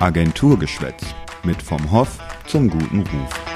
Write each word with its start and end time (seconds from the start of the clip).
Agenturgeschwätz 0.00 1.14
mit 1.44 1.60
vom 1.60 1.90
Hoff 1.92 2.18
zum 2.46 2.70
guten 2.70 3.00
Ruf. 3.00 3.49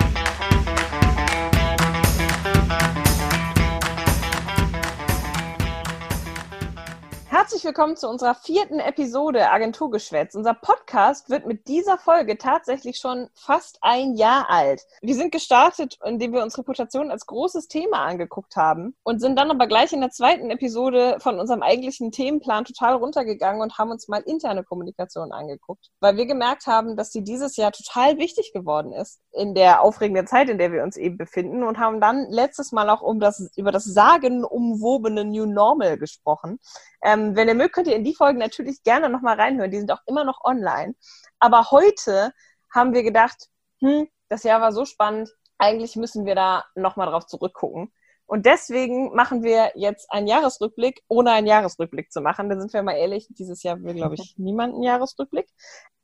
Herzlich 7.54 7.68
willkommen 7.68 7.96
zu 7.96 8.08
unserer 8.08 8.34
vierten 8.34 8.80
Episode 8.80 9.48
Agenturgeschwätz. 9.48 10.34
Unser 10.34 10.54
Podcast 10.54 11.30
wird 11.30 11.46
mit 11.46 11.68
dieser 11.68 11.98
Folge 11.98 12.36
tatsächlich 12.36 12.98
schon 12.98 13.28
fast 13.32 13.78
ein 13.80 14.16
Jahr 14.16 14.50
alt. 14.50 14.82
Wir 15.02 15.14
sind 15.14 15.30
gestartet, 15.30 15.96
indem 16.04 16.32
wir 16.32 16.42
uns 16.42 16.58
Reputation 16.58 17.12
als 17.12 17.26
großes 17.26 17.68
Thema 17.68 18.06
angeguckt 18.06 18.56
haben 18.56 18.96
und 19.04 19.20
sind 19.20 19.38
dann 19.38 19.52
aber 19.52 19.68
gleich 19.68 19.92
in 19.92 20.00
der 20.00 20.10
zweiten 20.10 20.50
Episode 20.50 21.18
von 21.20 21.38
unserem 21.38 21.62
eigentlichen 21.62 22.10
Themenplan 22.10 22.64
total 22.64 22.94
runtergegangen 22.94 23.62
und 23.62 23.78
haben 23.78 23.92
uns 23.92 24.08
mal 24.08 24.22
interne 24.22 24.64
Kommunikation 24.64 25.30
angeguckt, 25.30 25.90
weil 26.00 26.16
wir 26.16 26.26
gemerkt 26.26 26.66
haben, 26.66 26.96
dass 26.96 27.10
die 27.10 27.22
dieses 27.22 27.56
Jahr 27.56 27.70
total 27.70 28.18
wichtig 28.18 28.50
geworden 28.52 28.92
ist 28.92 29.20
in 29.30 29.54
der 29.54 29.80
aufregenden 29.80 30.26
Zeit, 30.26 30.48
in 30.48 30.58
der 30.58 30.72
wir 30.72 30.82
uns 30.82 30.96
eben 30.96 31.18
befinden 31.18 31.62
und 31.62 31.78
haben 31.78 32.00
dann 32.00 32.26
letztes 32.30 32.72
Mal 32.72 32.90
auch 32.90 33.00
um 33.02 33.20
das, 33.20 33.52
über 33.54 33.70
das 33.70 33.84
sagenumwobene 33.84 35.24
New 35.24 35.46
Normal 35.46 35.98
gesprochen. 35.98 36.58
Ähm, 37.04 37.36
wenn 37.36 37.48
ihr 37.48 37.54
mögt, 37.54 37.74
könnt 37.74 37.86
ihr 37.86 37.96
in 37.96 38.04
die 38.04 38.14
Folgen 38.14 38.38
natürlich 38.38 38.82
gerne 38.82 39.10
nochmal 39.10 39.38
reinhören. 39.38 39.70
Die 39.70 39.78
sind 39.78 39.92
auch 39.92 40.02
immer 40.06 40.24
noch 40.24 40.42
online. 40.42 40.94
Aber 41.38 41.70
heute 41.70 42.32
haben 42.74 42.94
wir 42.94 43.02
gedacht, 43.02 43.50
hm, 43.80 44.08
das 44.28 44.42
Jahr 44.42 44.60
war 44.60 44.72
so 44.72 44.86
spannend. 44.86 45.30
Eigentlich 45.58 45.96
müssen 45.96 46.24
wir 46.24 46.34
da 46.34 46.64
nochmal 46.74 47.06
drauf 47.06 47.26
zurückgucken. 47.26 47.92
Und 48.26 48.46
deswegen 48.46 49.14
machen 49.14 49.42
wir 49.42 49.72
jetzt 49.74 50.10
einen 50.10 50.26
Jahresrückblick, 50.26 51.02
ohne 51.08 51.32
einen 51.32 51.46
Jahresrückblick 51.46 52.10
zu 52.10 52.22
machen. 52.22 52.48
Da 52.48 52.58
sind 52.58 52.72
wir 52.72 52.82
mal 52.82 52.96
ehrlich, 52.96 53.28
dieses 53.30 53.62
Jahr 53.62 53.82
will, 53.82 53.94
glaube 53.94 54.14
ich, 54.14 54.34
niemand 54.38 54.74
einen 54.74 54.82
Jahresrückblick. 54.82 55.48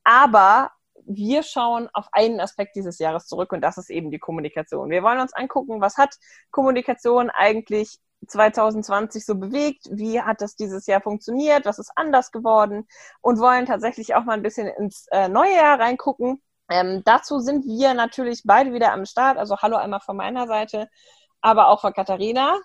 Aber 0.05 0.71
wir 1.07 1.43
schauen 1.43 1.89
auf 1.95 2.09
einen 2.13 2.41
Aspekt 2.41 2.77
dieses 2.77 2.99
Jahres 2.99 3.27
zurück 3.27 3.53
und 3.53 3.63
das 3.63 3.79
ist 3.79 3.89
eben 3.89 4.11
die 4.11 4.19
Kommunikation. 4.19 4.91
Wir 4.91 5.03
wollen 5.03 5.21
uns 5.21 5.33
angucken, 5.33 5.81
was 5.81 5.97
hat 5.97 6.15
Kommunikation 6.51 7.31
eigentlich 7.31 7.99
2020 8.27 9.25
so 9.25 9.35
bewegt? 9.35 9.87
Wie 9.91 10.21
hat 10.21 10.41
das 10.41 10.57
dieses 10.57 10.87
Jahr 10.87 11.01
funktioniert? 11.01 11.65
Was 11.65 11.79
ist 11.79 11.93
anders 11.97 12.31
geworden? 12.31 12.87
Und 13.21 13.39
wollen 13.39 13.67
tatsächlich 13.67 14.15
auch 14.15 14.25
mal 14.25 14.35
ein 14.35 14.43
bisschen 14.43 14.67
ins 14.67 15.07
äh, 15.11 15.29
neue 15.29 15.55
Jahr 15.55 15.81
reingucken. 15.81 16.43
Ähm, 16.71 17.03
dazu 17.05 17.41
sind 17.41 17.65
wir 17.65 17.95
natürlich 17.95 18.43
beide 18.45 18.73
wieder 18.73 18.93
am 18.93 19.05
Start. 19.05 19.39
Also 19.39 19.59
hallo 19.59 19.77
einmal 19.77 20.01
von 20.01 20.17
meiner 20.17 20.47
Seite, 20.47 20.89
aber 21.41 21.69
auch 21.69 21.81
von 21.81 21.93
Katharina. 21.93 22.59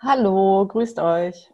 Hallo, 0.00 0.66
grüßt 0.68 0.98
euch. 0.98 1.50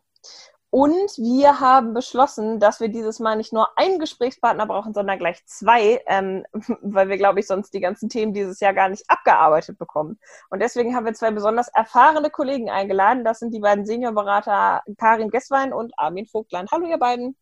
Und 0.74 1.18
wir 1.18 1.60
haben 1.60 1.92
beschlossen, 1.92 2.58
dass 2.58 2.80
wir 2.80 2.88
dieses 2.88 3.20
Mal 3.20 3.36
nicht 3.36 3.52
nur 3.52 3.68
einen 3.76 3.98
Gesprächspartner 3.98 4.64
brauchen, 4.64 4.94
sondern 4.94 5.18
gleich 5.18 5.44
zwei, 5.44 6.00
ähm, 6.06 6.46
weil 6.80 7.10
wir, 7.10 7.18
glaube 7.18 7.40
ich, 7.40 7.46
sonst 7.46 7.74
die 7.74 7.80
ganzen 7.80 8.08
Themen 8.08 8.32
dieses 8.32 8.58
Jahr 8.58 8.72
gar 8.72 8.88
nicht 8.88 9.04
abgearbeitet 9.06 9.78
bekommen. 9.78 10.18
Und 10.48 10.62
deswegen 10.62 10.96
haben 10.96 11.04
wir 11.04 11.12
zwei 11.12 11.30
besonders 11.30 11.68
erfahrene 11.68 12.30
Kollegen 12.30 12.70
eingeladen. 12.70 13.22
Das 13.22 13.40
sind 13.40 13.52
die 13.52 13.60
beiden 13.60 13.84
Seniorberater 13.84 14.82
Karin 14.96 15.28
Gesswein 15.28 15.74
und 15.74 15.92
Armin 15.98 16.26
Vogtland. 16.26 16.70
Hallo, 16.72 16.86
ihr 16.86 16.98
beiden. 16.98 17.36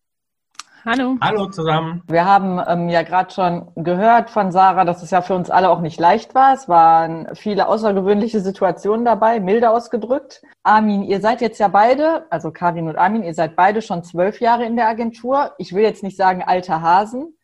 Hallo. 0.84 1.16
Hallo 1.20 1.46
zusammen. 1.46 2.02
Wir 2.06 2.24
haben 2.24 2.58
ähm, 2.66 2.88
ja 2.88 3.02
gerade 3.02 3.30
schon 3.32 3.68
gehört 3.76 4.30
von 4.30 4.50
Sarah, 4.50 4.84
dass 4.84 5.02
es 5.02 5.10
ja 5.10 5.20
für 5.20 5.34
uns 5.34 5.50
alle 5.50 5.68
auch 5.68 5.80
nicht 5.80 6.00
leicht 6.00 6.34
war. 6.34 6.54
Es 6.54 6.68
waren 6.68 7.28
viele 7.34 7.68
außergewöhnliche 7.68 8.40
Situationen 8.40 9.04
dabei, 9.04 9.40
milde 9.40 9.70
ausgedrückt. 9.70 10.42
Armin, 10.62 11.02
ihr 11.02 11.20
seid 11.20 11.42
jetzt 11.42 11.58
ja 11.58 11.68
beide, 11.68 12.24
also 12.30 12.50
Karin 12.50 12.88
und 12.88 12.96
Armin, 12.96 13.22
ihr 13.24 13.34
seid 13.34 13.56
beide 13.56 13.82
schon 13.82 14.02
zwölf 14.04 14.40
Jahre 14.40 14.64
in 14.64 14.76
der 14.76 14.88
Agentur. 14.88 15.52
Ich 15.58 15.74
will 15.74 15.82
jetzt 15.82 16.02
nicht 16.02 16.16
sagen 16.16 16.42
alter 16.42 16.80
Hasen. 16.80 17.36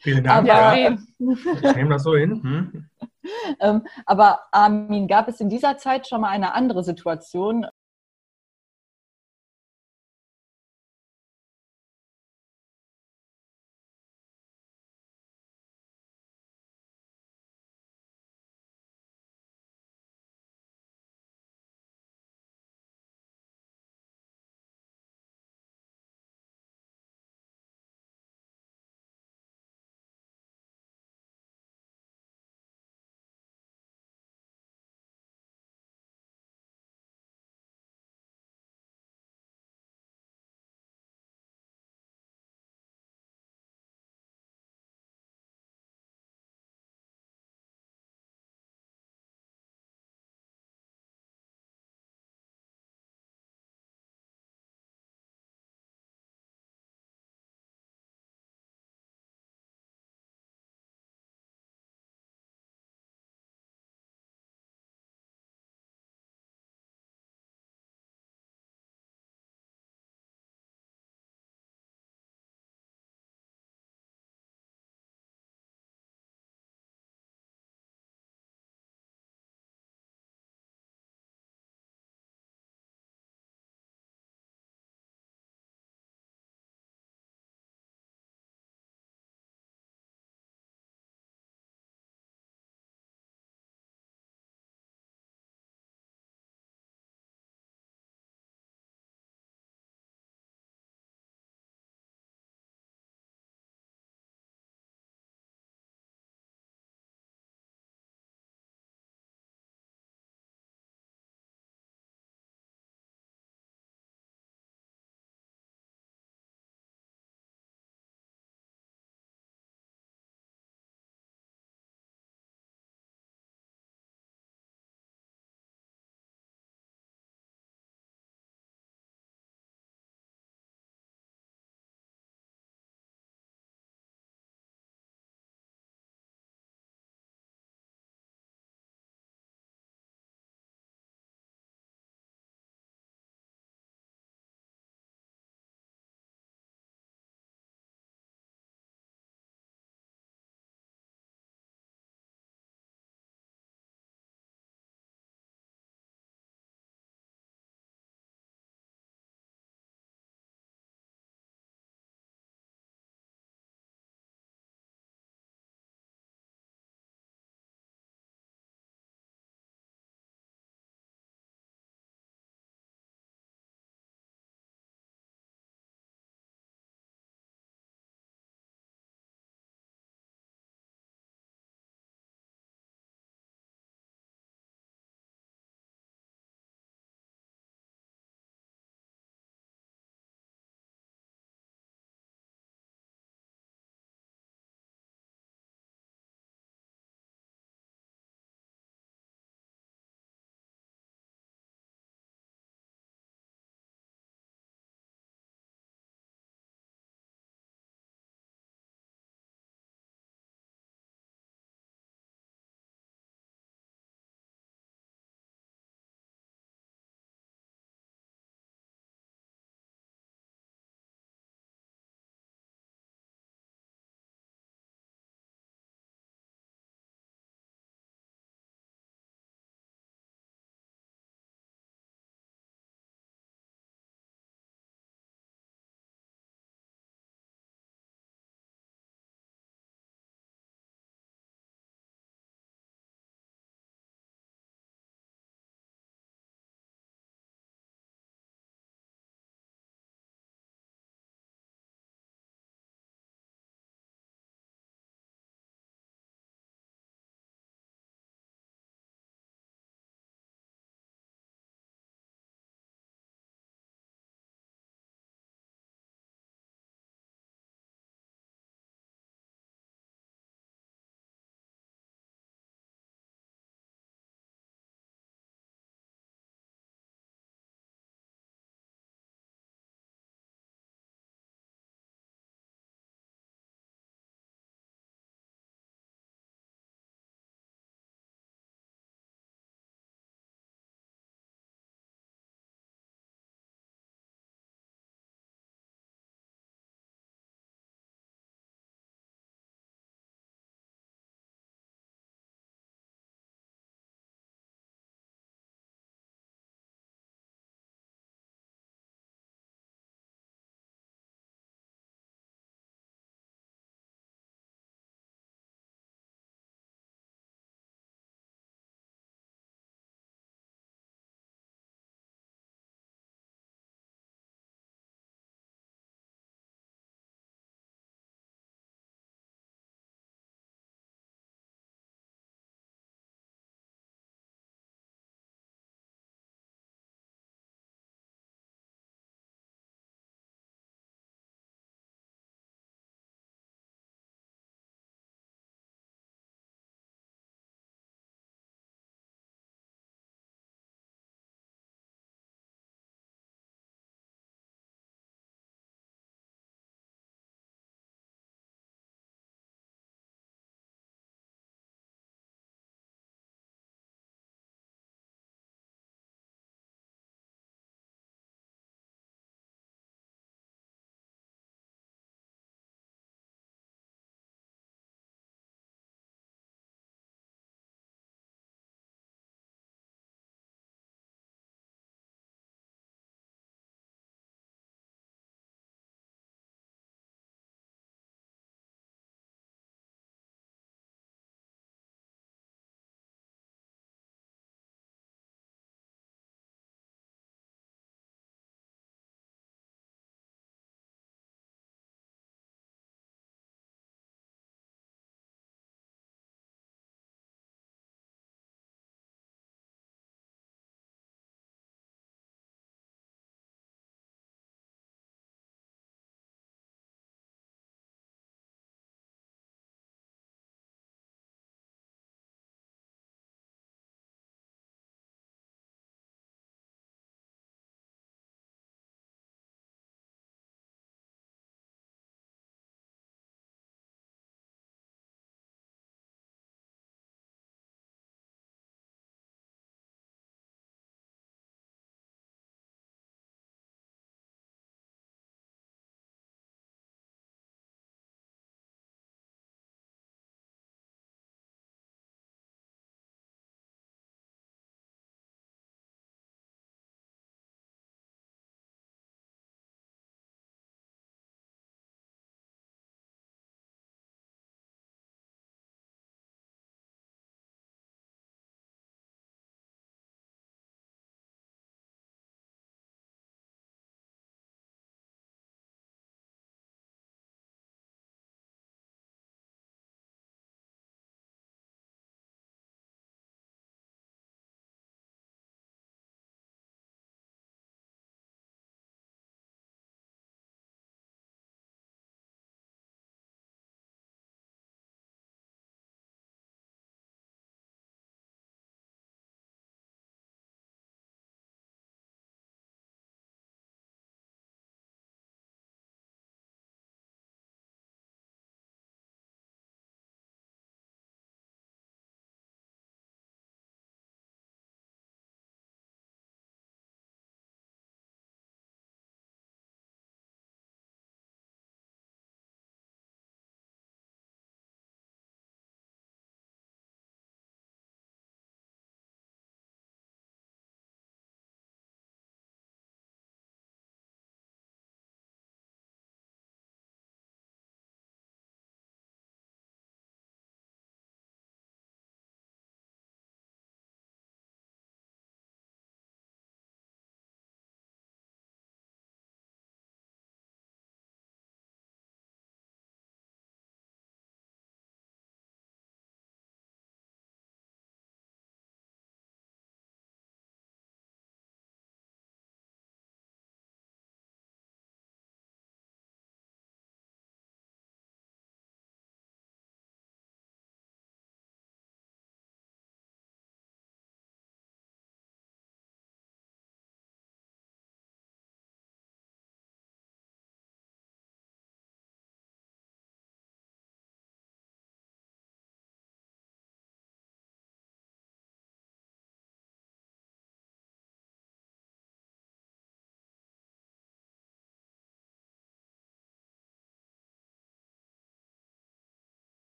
Vielen 0.00 0.24
Dank. 0.24 0.50
Aber, 0.50 0.76
ja. 0.76 0.96
Ich 1.18 1.76
nehme 1.76 1.90
das 1.90 2.02
so 2.02 2.14
hin. 2.14 2.42
Hm? 2.42 2.88
ähm, 3.60 3.86
aber 4.04 4.40
Armin, 4.52 5.08
gab 5.08 5.28
es 5.28 5.40
in 5.40 5.48
dieser 5.48 5.78
Zeit 5.78 6.06
schon 6.06 6.20
mal 6.20 6.28
eine 6.28 6.52
andere 6.52 6.84
Situation, 6.84 7.66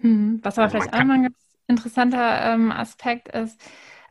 Mhm. 0.00 0.40
Was 0.42 0.58
aber 0.58 0.64
also 0.64 0.78
vielleicht 0.78 0.94
auch 0.94 1.04
mal 1.04 1.14
ein 1.14 1.22
ganz 1.24 1.36
interessanter 1.66 2.52
ähm, 2.52 2.72
Aspekt 2.72 3.28
ist, 3.28 3.60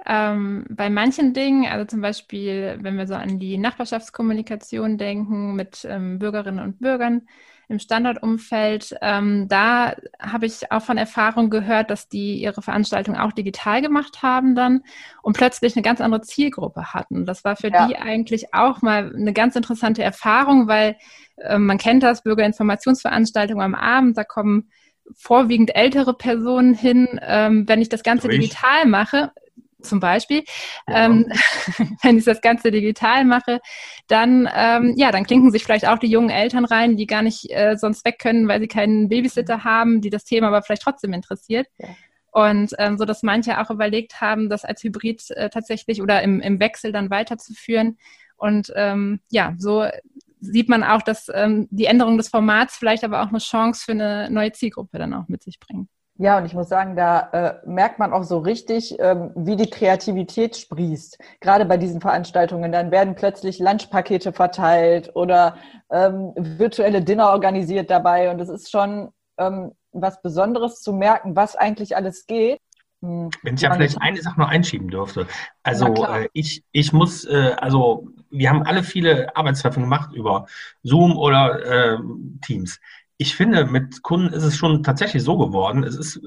ähm, 0.05 0.65
bei 0.69 0.89
manchen 0.89 1.34
Dingen, 1.34 1.69
also 1.69 1.86
zum 1.86 2.01
Beispiel, 2.01 2.77
wenn 2.81 2.98
wir 2.98 3.05
so 3.05 3.15
an 3.15 3.38
die 3.38 3.58
Nachbarschaftskommunikation 3.58 4.98
denken 4.98 5.55
mit 5.55 5.86
ähm, 5.89 6.19
Bürgerinnen 6.19 6.63
und 6.63 6.79
Bürgern 6.79 7.27
im 7.67 7.79
Standortumfeld, 7.79 8.96
ähm, 9.01 9.48
da 9.50 9.96
habe 10.19 10.46
ich 10.46 10.72
auch 10.72 10.81
von 10.81 10.98
Erfahrung 10.98 11.50
gehört, 11.50 11.91
dass 11.91 12.08
die 12.08 12.41
ihre 12.41 12.62
Veranstaltung 12.62 13.17
auch 13.17 13.34
digital 13.34 13.81
gemacht 13.81 14.24
haben 14.24 14.55
dann 14.55 14.81
und 15.22 15.38
plötzlich 15.38 15.75
eine 15.75 15.84
ganz 15.84 16.01
andere 16.01 16.22
Zielgruppe 16.22 16.93
hatten. 16.93 17.25
Das 17.25 17.43
war 17.43 17.55
für 17.55 17.69
ja. 17.69 17.88
die 17.88 17.98
eigentlich 17.98 18.53
auch 18.53 18.81
mal 18.81 19.13
eine 19.13 19.34
ganz 19.34 19.55
interessante 19.55 20.01
Erfahrung, 20.01 20.67
weil 20.67 20.96
äh, 21.36 21.60
man 21.60 21.77
kennt 21.77 22.03
das, 22.03 22.24
Bürgerinformationsveranstaltungen 22.24 23.63
am 23.63 23.75
Abend, 23.75 24.17
da 24.17 24.24
kommen 24.24 24.69
vorwiegend 25.16 25.75
ältere 25.75 26.13
Personen 26.13 26.74
hin. 26.74 27.20
Ähm, 27.22 27.68
wenn 27.68 27.82
ich 27.82 27.89
das 27.89 28.04
Ganze 28.04 28.28
Durch. 28.28 28.39
digital 28.39 28.86
mache, 28.86 29.32
zum 29.82 30.00
Beispiel, 30.00 30.44
ja. 30.88 31.06
ähm, 31.06 31.32
wenn 32.04 32.18
ich 32.18 32.25
das 32.25 32.42
Ganze 32.42 32.72
digital 32.72 33.25
mache, 33.25 33.62
dann, 34.08 34.50
ähm, 34.54 34.94
ja, 34.98 35.12
dann 35.12 35.25
klinken 35.25 35.51
sich 35.51 35.63
vielleicht 35.63 35.88
auch 35.88 36.00
die 36.00 36.10
jungen 36.10 36.30
Eltern 36.30 36.66
rein, 36.66 36.98
die 36.98 37.08
gar 37.08 37.22
nicht 37.22 37.50
äh, 37.50 37.78
sonst 37.78 38.06
weg 38.06 38.20
können, 38.20 38.48
weil 38.48 38.60
sie 38.60 38.68
keinen 38.68 39.10
Babysitter 39.10 39.63
haben, 39.63 40.01
die 40.01 40.10
das 40.10 40.25
Thema 40.25 40.48
aber 40.48 40.62
vielleicht 40.62 40.82
trotzdem 40.82 41.13
interessiert. 41.13 41.68
Ja. 41.78 41.89
Und 42.32 42.75
ähm, 42.78 42.98
so, 42.98 43.06
dass 43.06 43.24
manche 43.24 43.60
auch 43.60 43.72
überlegt 43.72 44.22
haben, 44.22 44.50
das 44.50 44.63
als 44.63 44.84
Hybrid 44.84 45.32
äh, 45.32 45.50
tatsächlich 45.50 46.01
oder 46.01 46.22
im, 46.22 46.42
im 46.42 46.60
Wechsel 46.60 46.92
dann 46.92 47.10
weiterzuführen. 47.10 47.98
Und 48.38 48.72
ähm, 48.75 49.20
ja, 49.32 49.56
so 49.58 49.88
sieht 50.39 50.69
man 50.69 50.84
auch, 50.84 51.01
dass 51.01 51.29
ähm, 51.34 51.67
die 51.72 51.86
Änderung 51.86 52.17
des 52.17 52.29
Formats 52.29 52.77
vielleicht 52.77 53.03
aber 53.03 53.22
auch 53.24 53.29
eine 53.29 53.39
Chance 53.39 53.84
für 53.86 53.91
eine 53.91 54.29
neue 54.29 54.51
Zielgruppe 54.51 54.98
dann 54.98 55.13
auch 55.13 55.27
mit 55.27 55.43
sich 55.43 55.60
bringt. 55.60 55.89
Ja, 56.22 56.38
und 56.38 56.46
ich 56.46 56.53
muss 56.53 56.67
sagen, 56.67 56.98
da 56.98 57.29
äh, 57.31 57.53
merkt 57.65 57.98
man 57.98 58.12
auch 58.12 58.24
so 58.24 58.39
richtig, 58.39 58.98
ähm, 59.00 59.31
wie 59.36 59.55
die 59.55 59.69
Kreativität 59.69 60.58
sprießt. 60.58 61.17
Gerade 61.39 61.63
bei 61.63 61.77
diesen 61.77 62.01
Veranstaltungen. 62.01 62.74
Dann 62.74 62.91
werden 62.91 63.15
plötzlich 63.15 63.60
Lunchpakete 63.60 64.34
verteilt 64.34 65.15
oder 65.15 65.55
ähm, 65.89 66.34
virtuelle 66.36 67.01
Dinner 67.01 67.29
organisiert 67.29 67.89
dabei. 67.89 68.31
Und 68.31 68.41
es 68.41 68.50
ist 68.50 68.69
schon 68.69 69.13
ähm, 69.38 69.72
was 69.93 70.22
Besonderes 70.22 70.81
zu 70.81 70.91
merken, 70.91 71.38
was 71.38 71.55
eigentlich 71.55 71.96
alles 71.96 72.25
geht. 72.25 72.60
Wenn 73.01 73.56
ich 73.56 73.62
ja 73.62 73.74
vielleicht 73.74 74.01
eine 74.01 74.22
Sache 74.22 74.39
noch 74.39 74.50
einschieben 74.50 74.89
dürfte. 74.89 75.27
Also 75.63 76.06
äh, 76.06 76.27
ich, 76.34 76.63
ich 76.72 76.91
muss, 76.91 77.25
äh, 77.25 77.56
also 77.58 78.10
wir 78.29 78.50
haben 78.50 78.63
alle 78.63 78.84
viele 78.84 79.36
Arbeitstreffen 79.36 79.84
gemacht 79.84 80.13
über 80.13 80.48
Zoom 80.84 81.18
oder 81.18 81.94
äh, 81.94 81.98
Teams 82.41 82.79
ich 83.22 83.36
finde, 83.36 83.65
mit 83.65 84.01
Kunden 84.01 84.34
ist 84.34 84.44
es 84.44 84.56
schon 84.56 84.82
tatsächlich 84.82 85.24
so 85.24 85.38
geworden. 85.38 85.84
Es 85.84 85.98
ist 85.98 86.22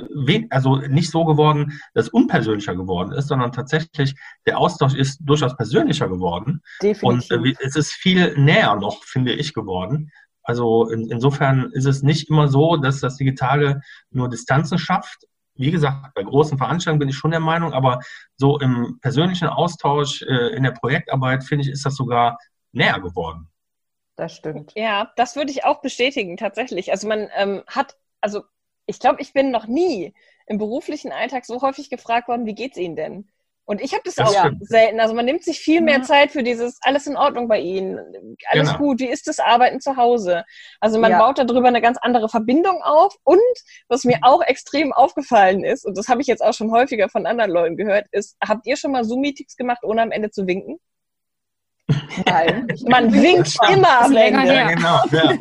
also 0.50 0.76
nicht 0.76 1.10
so 1.10 1.24
geworden, 1.24 1.80
dass 1.94 2.06
es 2.06 2.12
unpersönlicher 2.12 2.76
geworden 2.76 3.12
ist, 3.12 3.28
sondern 3.28 3.50
tatsächlich 3.50 4.14
der 4.44 4.58
Austausch 4.58 4.94
ist 4.94 5.18
durchaus 5.22 5.56
persönlicher 5.56 6.06
geworden. 6.06 6.60
Definitiv. 6.82 7.02
Und 7.02 7.46
äh, 7.46 7.54
es 7.60 7.76
ist 7.76 7.92
viel 7.92 8.38
näher 8.38 8.76
noch, 8.76 9.04
finde 9.04 9.32
ich, 9.32 9.54
geworden. 9.54 10.12
Also 10.42 10.90
in, 10.90 11.10
insofern 11.10 11.70
ist 11.72 11.86
es 11.86 12.02
nicht 12.02 12.28
immer 12.28 12.48
so, 12.48 12.76
dass 12.76 13.00
das 13.00 13.16
Digitale 13.16 13.80
nur 14.10 14.28
Distanzen 14.28 14.78
schafft. 14.78 15.26
Wie 15.54 15.70
gesagt, 15.70 16.14
bei 16.14 16.22
großen 16.22 16.58
Veranstaltungen 16.58 17.00
bin 17.00 17.08
ich 17.08 17.16
schon 17.16 17.30
der 17.30 17.40
Meinung, 17.40 17.72
aber 17.72 18.00
so 18.36 18.58
im 18.58 18.98
persönlichen 19.00 19.48
Austausch, 19.48 20.22
äh, 20.22 20.54
in 20.56 20.62
der 20.62 20.72
Projektarbeit, 20.72 21.44
finde 21.44 21.64
ich, 21.64 21.70
ist 21.70 21.84
das 21.84 21.94
sogar 21.94 22.38
näher 22.72 23.00
geworden 23.00 23.48
das 24.16 24.36
stimmt. 24.36 24.72
Ja, 24.76 25.12
das 25.16 25.36
würde 25.36 25.50
ich 25.50 25.64
auch 25.64 25.80
bestätigen, 25.80 26.36
tatsächlich. 26.36 26.90
Also 26.90 27.08
man 27.08 27.28
ähm, 27.34 27.62
hat, 27.66 27.96
also 28.20 28.42
ich 28.86 28.98
glaube, 29.00 29.20
ich 29.20 29.32
bin 29.32 29.50
noch 29.50 29.66
nie 29.66 30.14
im 30.46 30.58
beruflichen 30.58 31.12
Alltag 31.12 31.44
so 31.46 31.62
häufig 31.62 31.90
gefragt 31.90 32.28
worden, 32.28 32.46
wie 32.46 32.54
geht's 32.54 32.76
Ihnen 32.76 32.96
denn? 32.96 33.31
Und 33.64 33.80
ich 33.80 33.92
habe 33.92 34.02
das, 34.04 34.16
das, 34.16 34.28
auch 34.28 34.40
stimmt. 34.40 34.66
selten. 34.66 35.00
Also 35.00 35.14
man 35.14 35.24
nimmt 35.24 35.44
sich 35.44 35.60
viel 35.60 35.80
mehr 35.80 35.98
ja. 35.98 36.02
Zeit 36.02 36.32
für 36.32 36.42
dieses 36.42 36.78
alles 36.82 37.06
in 37.06 37.16
Ordnung 37.16 37.48
bei 37.48 37.60
Ihnen, 37.60 37.98
alles 38.48 38.68
genau. 38.68 38.78
gut, 38.78 39.00
wie 39.00 39.08
ist 39.08 39.28
das 39.28 39.38
Arbeiten 39.38 39.80
zu 39.80 39.96
Hause? 39.96 40.44
Also 40.80 40.98
man 40.98 41.12
ja. 41.12 41.18
baut 41.18 41.38
darüber 41.38 41.68
eine 41.68 41.80
ganz 41.80 41.98
andere 42.02 42.28
Verbindung 42.28 42.82
auf. 42.82 43.14
Und 43.24 43.38
was 43.88 44.04
mir 44.04 44.18
auch 44.22 44.42
extrem 44.42 44.92
aufgefallen 44.92 45.64
ist, 45.64 45.84
und 45.84 45.96
das 45.96 46.08
habe 46.08 46.20
ich 46.20 46.26
jetzt 46.26 46.42
auch 46.42 46.54
schon 46.54 46.72
häufiger 46.72 47.08
von 47.08 47.26
anderen 47.26 47.50
Leuten 47.50 47.76
gehört, 47.76 48.06
ist, 48.10 48.36
habt 48.46 48.66
ihr 48.66 48.76
schon 48.76 48.92
mal 48.92 49.04
Zoom-Meetings 49.04 49.56
gemacht, 49.56 49.84
ohne 49.84 50.02
am 50.02 50.10
Ende 50.10 50.30
zu 50.30 50.46
winken? 50.46 50.78
Nein. 52.26 52.68
Man 52.88 53.12
winkt 53.12 53.56
immer 53.72 54.02
am 54.02 54.16
Ende. 54.16 54.54
Ja, 54.54 54.68
genau. 54.68 54.98
Ja. 55.10 55.22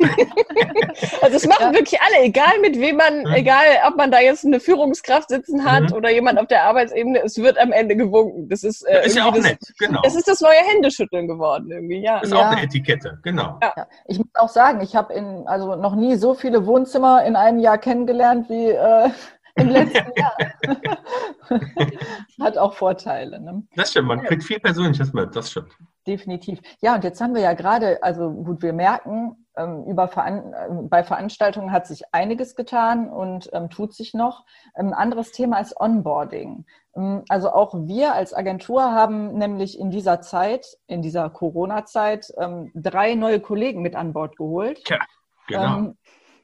also 1.22 1.32
das 1.32 1.46
machen 1.46 1.66
ja. 1.66 1.72
wirklich 1.72 2.00
alle, 2.00 2.24
egal 2.24 2.58
mit 2.60 2.78
wem 2.78 2.96
man, 2.96 3.20
mhm. 3.20 3.32
egal 3.32 3.64
ob 3.86 3.96
man 3.96 4.10
da 4.10 4.20
jetzt 4.20 4.44
eine 4.44 4.60
Führungskraft 4.60 5.28
sitzen 5.28 5.64
hat 5.64 5.90
mhm. 5.90 5.96
oder 5.96 6.10
jemand 6.10 6.38
auf 6.38 6.46
der 6.46 6.64
Arbeitsebene, 6.64 7.22
es 7.24 7.38
wird 7.38 7.58
am 7.58 7.72
Ende 7.72 7.96
gewunken. 7.96 8.48
Das 8.48 8.64
ist, 8.64 8.82
äh, 8.82 9.06
ist 9.06 9.16
ja 9.16 9.26
auch 9.26 9.34
das, 9.34 9.44
nett, 9.44 9.58
genau. 9.78 10.00
Es 10.04 10.14
ist 10.14 10.28
das 10.28 10.40
neue 10.40 10.58
Händeschütteln 10.72 11.28
geworden 11.28 11.70
irgendwie, 11.70 12.00
ja. 12.00 12.20
Das 12.20 12.28
ist 12.28 12.34
auch 12.34 12.46
eine 12.46 12.62
Etikette, 12.62 13.18
genau. 13.22 13.58
Ich 14.06 14.18
muss 14.18 14.28
auch 14.34 14.48
sagen, 14.48 14.80
ich 14.80 14.96
habe 14.96 15.12
in 15.14 15.46
also 15.46 15.76
noch 15.76 15.94
nie 15.94 16.16
so 16.16 16.34
viele 16.34 16.66
Wohnzimmer 16.66 17.24
in 17.24 17.36
einem 17.36 17.58
Jahr 17.58 17.78
kennengelernt 17.78 18.48
wie 18.48 18.70
äh, 18.70 19.10
im 19.56 19.68
letzten 19.70 20.12
Jahr. 20.16 20.36
Hat 22.40 22.58
auch 22.58 22.74
Vorteile. 22.74 23.40
Ne? 23.40 23.62
Das 23.76 23.90
stimmt, 23.90 24.08
man 24.08 24.22
kriegt 24.22 24.44
viel 24.44 24.60
Persönliches 24.60 25.12
mit, 25.12 25.34
das 25.34 25.50
stimmt. 25.50 25.72
Definitiv. 26.06 26.60
Ja, 26.80 26.94
und 26.96 27.04
jetzt 27.04 27.20
haben 27.20 27.34
wir 27.34 27.42
ja 27.42 27.52
gerade, 27.52 28.02
also 28.02 28.30
gut, 28.30 28.62
wir 28.62 28.72
merken, 28.72 29.36
ähm, 29.56 29.84
über 29.84 30.08
Veran 30.08 30.52
äh, 30.52 30.68
bei 30.88 31.04
Veranstaltungen 31.04 31.72
hat 31.72 31.86
sich 31.86 32.02
einiges 32.12 32.56
getan 32.56 33.08
und 33.08 33.50
ähm, 33.52 33.70
tut 33.70 33.94
sich 33.94 34.14
noch. 34.14 34.44
Ein 34.74 34.88
ähm, 34.88 34.94
anderes 34.94 35.32
Thema 35.32 35.58
ist 35.58 35.78
Onboarding. 35.78 36.64
Ähm, 36.96 37.22
also 37.28 37.52
auch 37.52 37.74
wir 37.74 38.14
als 38.14 38.34
Agentur 38.34 38.82
haben 38.82 39.34
nämlich 39.38 39.78
in 39.78 39.90
dieser 39.90 40.22
Zeit, 40.22 40.66
in 40.86 41.02
dieser 41.02 41.28
Corona-Zeit, 41.30 42.32
ähm, 42.38 42.70
drei 42.74 43.14
neue 43.14 43.40
Kollegen 43.40 43.82
mit 43.82 43.94
an 43.94 44.12
Bord 44.12 44.36
geholt. 44.36 44.88
Ja, 44.88 44.98
genau. 45.46 45.94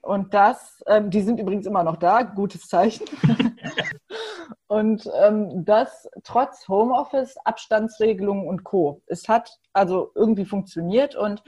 Und 0.02 0.34
das, 0.34 0.82
ähm, 0.86 1.10
die 1.10 1.22
sind 1.22 1.40
übrigens 1.40 1.66
immer 1.66 1.82
noch 1.82 1.96
da, 1.96 2.22
gutes 2.22 2.68
Zeichen. 2.68 3.06
und 4.66 5.08
ähm, 5.22 5.64
das 5.64 6.08
trotz 6.24 6.68
Homeoffice, 6.68 7.36
Abstandsregelungen 7.44 8.46
und 8.46 8.64
Co. 8.64 9.02
Es 9.06 9.28
hat 9.28 9.58
also 9.72 10.10
irgendwie 10.14 10.44
funktioniert. 10.44 11.14
Und 11.14 11.42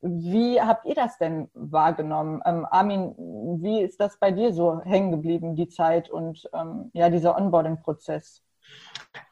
wie 0.00 0.60
habt 0.60 0.86
ihr 0.86 0.94
das 0.94 1.18
denn 1.18 1.48
wahrgenommen? 1.54 2.42
Ähm, 2.44 2.66
Armin, 2.70 3.14
wie 3.62 3.82
ist 3.82 4.00
das 4.00 4.18
bei 4.18 4.30
dir 4.30 4.52
so 4.52 4.80
hängen 4.82 5.10
geblieben, 5.10 5.56
die 5.56 5.68
Zeit 5.68 6.10
und 6.10 6.48
ähm, 6.52 6.90
ja, 6.92 7.10
dieser 7.10 7.36
Onboarding-Prozess? 7.36 8.45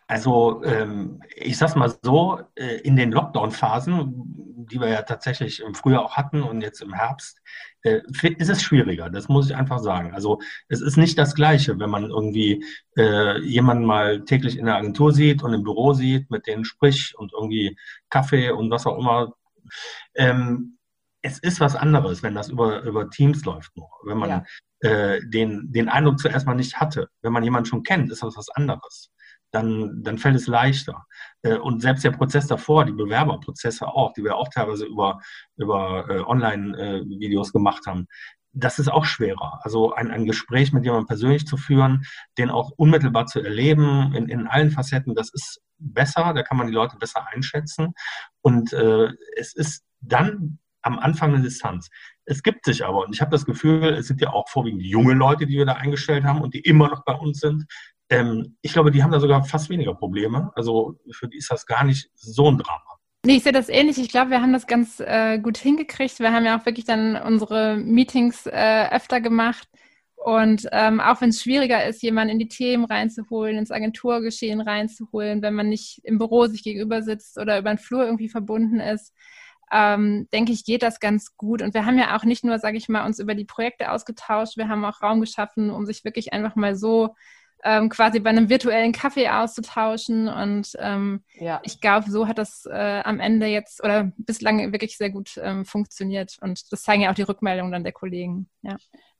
Also 0.06 0.62
ähm, 0.64 1.22
ich 1.34 1.56
sag's 1.56 1.76
mal 1.76 1.94
so, 2.02 2.40
äh, 2.56 2.76
in 2.80 2.96
den 2.96 3.10
Lockdown-Phasen, 3.10 4.66
die 4.70 4.80
wir 4.80 4.88
ja 4.88 5.02
tatsächlich 5.02 5.60
im 5.60 5.74
Frühjahr 5.74 6.04
auch 6.04 6.16
hatten 6.16 6.42
und 6.42 6.60
jetzt 6.60 6.82
im 6.82 6.92
Herbst, 6.92 7.40
äh, 7.82 8.00
ist 8.38 8.50
es 8.50 8.62
schwieriger. 8.62 9.08
Das 9.08 9.28
muss 9.28 9.48
ich 9.48 9.56
einfach 9.56 9.78
sagen. 9.78 10.12
Also 10.12 10.40
es 10.68 10.82
ist 10.82 10.98
nicht 10.98 11.16
das 11.16 11.34
Gleiche, 11.34 11.78
wenn 11.78 11.88
man 11.88 12.10
irgendwie 12.10 12.64
äh, 12.98 13.40
jemanden 13.40 13.84
mal 13.84 14.24
täglich 14.24 14.58
in 14.58 14.66
der 14.66 14.76
Agentur 14.76 15.12
sieht 15.12 15.42
und 15.42 15.54
im 15.54 15.62
Büro 15.62 15.94
sieht, 15.94 16.30
mit 16.30 16.46
denen 16.46 16.64
spricht 16.64 17.14
und 17.14 17.32
irgendwie 17.32 17.76
Kaffee 18.10 18.50
und 18.50 18.70
was 18.70 18.86
auch 18.86 18.98
immer. 18.98 19.34
Ähm, 20.14 20.78
es 21.22 21.38
ist 21.38 21.60
was 21.60 21.76
anderes, 21.76 22.22
wenn 22.22 22.34
das 22.34 22.50
über, 22.50 22.82
über 22.82 23.08
Teams 23.08 23.44
läuft 23.46 23.74
nur. 23.76 23.88
Wenn 24.04 24.18
man 24.18 24.28
ja. 24.28 24.44
äh, 24.80 25.20
den, 25.26 25.72
den 25.72 25.88
Eindruck 25.88 26.18
zuerst 26.18 26.46
mal 26.46 26.54
nicht 26.54 26.76
hatte. 26.78 27.08
Wenn 27.22 27.32
man 27.32 27.42
jemanden 27.42 27.66
schon 27.66 27.82
kennt, 27.82 28.12
ist 28.12 28.22
das 28.22 28.36
was 28.36 28.50
anderes 28.50 29.10
dann, 29.54 30.02
dann 30.02 30.18
fällt 30.18 30.36
es 30.36 30.46
leichter. 30.46 31.06
Äh, 31.42 31.56
und 31.56 31.80
selbst 31.80 32.04
der 32.04 32.10
Prozess 32.10 32.46
davor, 32.46 32.84
die 32.84 32.92
Bewerberprozesse 32.92 33.86
auch, 33.86 34.12
die 34.12 34.24
wir 34.24 34.36
auch 34.36 34.48
teilweise 34.48 34.84
über, 34.84 35.20
über 35.56 36.08
äh, 36.08 36.20
Online-Videos 36.20 37.52
gemacht 37.52 37.86
haben, 37.86 38.06
das 38.52 38.78
ist 38.78 38.88
auch 38.88 39.04
schwerer. 39.04 39.60
Also 39.62 39.94
ein, 39.94 40.10
ein 40.10 40.26
Gespräch 40.26 40.72
mit 40.72 40.84
jemandem 40.84 41.08
persönlich 41.08 41.46
zu 41.46 41.56
führen, 41.56 42.04
den 42.38 42.50
auch 42.50 42.70
unmittelbar 42.76 43.26
zu 43.26 43.40
erleben, 43.40 44.14
in, 44.14 44.28
in 44.28 44.46
allen 44.46 44.70
Facetten, 44.70 45.14
das 45.14 45.32
ist 45.32 45.60
besser, 45.78 46.32
da 46.34 46.42
kann 46.42 46.56
man 46.56 46.68
die 46.68 46.72
Leute 46.72 46.96
besser 46.96 47.26
einschätzen. 47.28 47.94
Und 48.42 48.72
äh, 48.72 49.08
es 49.36 49.54
ist 49.54 49.84
dann 50.00 50.58
am 50.82 50.98
Anfang 50.98 51.34
eine 51.34 51.42
Distanz. 51.42 51.88
Es 52.26 52.42
gibt 52.42 52.64
sich 52.64 52.84
aber, 52.84 53.06
und 53.06 53.14
ich 53.14 53.20
habe 53.20 53.30
das 53.30 53.46
Gefühl, 53.46 53.84
es 53.94 54.06
sind 54.06 54.20
ja 54.20 54.30
auch 54.30 54.48
vorwiegend 54.48 54.82
junge 54.82 55.14
Leute, 55.14 55.46
die 55.46 55.56
wir 55.56 55.66
da 55.66 55.74
eingestellt 55.74 56.24
haben 56.24 56.42
und 56.42 56.54
die 56.54 56.60
immer 56.60 56.88
noch 56.88 57.04
bei 57.04 57.14
uns 57.14 57.40
sind, 57.40 57.64
ähm, 58.14 58.56
ich 58.62 58.72
glaube, 58.72 58.90
die 58.90 59.02
haben 59.02 59.12
da 59.12 59.20
sogar 59.20 59.44
fast 59.44 59.70
weniger 59.70 59.94
Probleme. 59.94 60.50
Also 60.54 60.98
für 61.10 61.28
die 61.28 61.38
ist 61.38 61.50
das 61.50 61.66
gar 61.66 61.84
nicht 61.84 62.10
so 62.14 62.50
ein 62.50 62.58
Drama. 62.58 62.98
Nee, 63.26 63.36
ich 63.36 63.42
sehe 63.42 63.52
das 63.52 63.68
ähnlich. 63.68 63.98
Ich 63.98 64.10
glaube, 64.10 64.30
wir 64.30 64.42
haben 64.42 64.52
das 64.52 64.66
ganz 64.66 65.00
äh, 65.00 65.38
gut 65.38 65.56
hingekriegt. 65.56 66.20
Wir 66.20 66.32
haben 66.32 66.44
ja 66.44 66.58
auch 66.58 66.66
wirklich 66.66 66.84
dann 66.84 67.16
unsere 67.16 67.76
Meetings 67.76 68.46
äh, 68.46 68.88
öfter 68.90 69.20
gemacht. 69.20 69.66
Und 70.16 70.68
ähm, 70.72 71.00
auch 71.00 71.20
wenn 71.20 71.30
es 71.30 71.42
schwieriger 71.42 71.86
ist, 71.86 72.02
jemanden 72.02 72.32
in 72.32 72.38
die 72.38 72.48
Themen 72.48 72.84
reinzuholen, 72.84 73.58
ins 73.58 73.70
Agenturgeschehen 73.70 74.60
reinzuholen, 74.60 75.42
wenn 75.42 75.54
man 75.54 75.68
nicht 75.68 76.00
im 76.04 76.18
Büro 76.18 76.46
sich 76.46 76.62
gegenüber 76.62 77.02
sitzt 77.02 77.38
oder 77.38 77.58
über 77.58 77.70
den 77.70 77.78
Flur 77.78 78.04
irgendwie 78.04 78.28
verbunden 78.28 78.80
ist, 78.80 79.14
ähm, 79.72 80.28
denke 80.32 80.52
ich, 80.52 80.64
geht 80.64 80.82
das 80.82 81.00
ganz 81.00 81.36
gut. 81.36 81.62
Und 81.62 81.74
wir 81.74 81.84
haben 81.84 81.98
ja 81.98 82.16
auch 82.16 82.24
nicht 82.24 82.44
nur, 82.44 82.58
sage 82.58 82.76
ich 82.76 82.88
mal, 82.88 83.04
uns 83.04 83.18
über 83.18 83.34
die 83.34 83.44
Projekte 83.44 83.90
ausgetauscht, 83.90 84.56
wir 84.56 84.68
haben 84.68 84.84
auch 84.84 85.02
Raum 85.02 85.20
geschaffen, 85.20 85.70
um 85.70 85.84
sich 85.86 86.04
wirklich 86.04 86.32
einfach 86.32 86.56
mal 86.56 86.76
so 86.76 87.14
ähm, 87.64 87.88
quasi 87.88 88.20
bei 88.20 88.30
einem 88.30 88.48
virtuellen 88.48 88.92
Kaffee 88.92 89.28
auszutauschen. 89.28 90.28
Und 90.28 90.72
ähm, 90.78 91.22
ja. 91.38 91.60
ich 91.64 91.80
glaube, 91.80 92.10
so 92.10 92.28
hat 92.28 92.38
das 92.38 92.66
äh, 92.66 93.02
am 93.04 93.20
Ende 93.20 93.46
jetzt 93.46 93.82
oder 93.82 94.12
bislang 94.16 94.72
wirklich 94.72 94.96
sehr 94.96 95.10
gut 95.10 95.40
ähm, 95.42 95.64
funktioniert. 95.64 96.36
Und 96.40 96.72
das 96.72 96.82
zeigen 96.82 97.02
ja 97.02 97.10
auch 97.10 97.14
die 97.14 97.22
Rückmeldungen 97.22 97.72
dann 97.72 97.84
der 97.84 97.92
Kollegen. 97.92 98.48
Ja. 98.62 98.76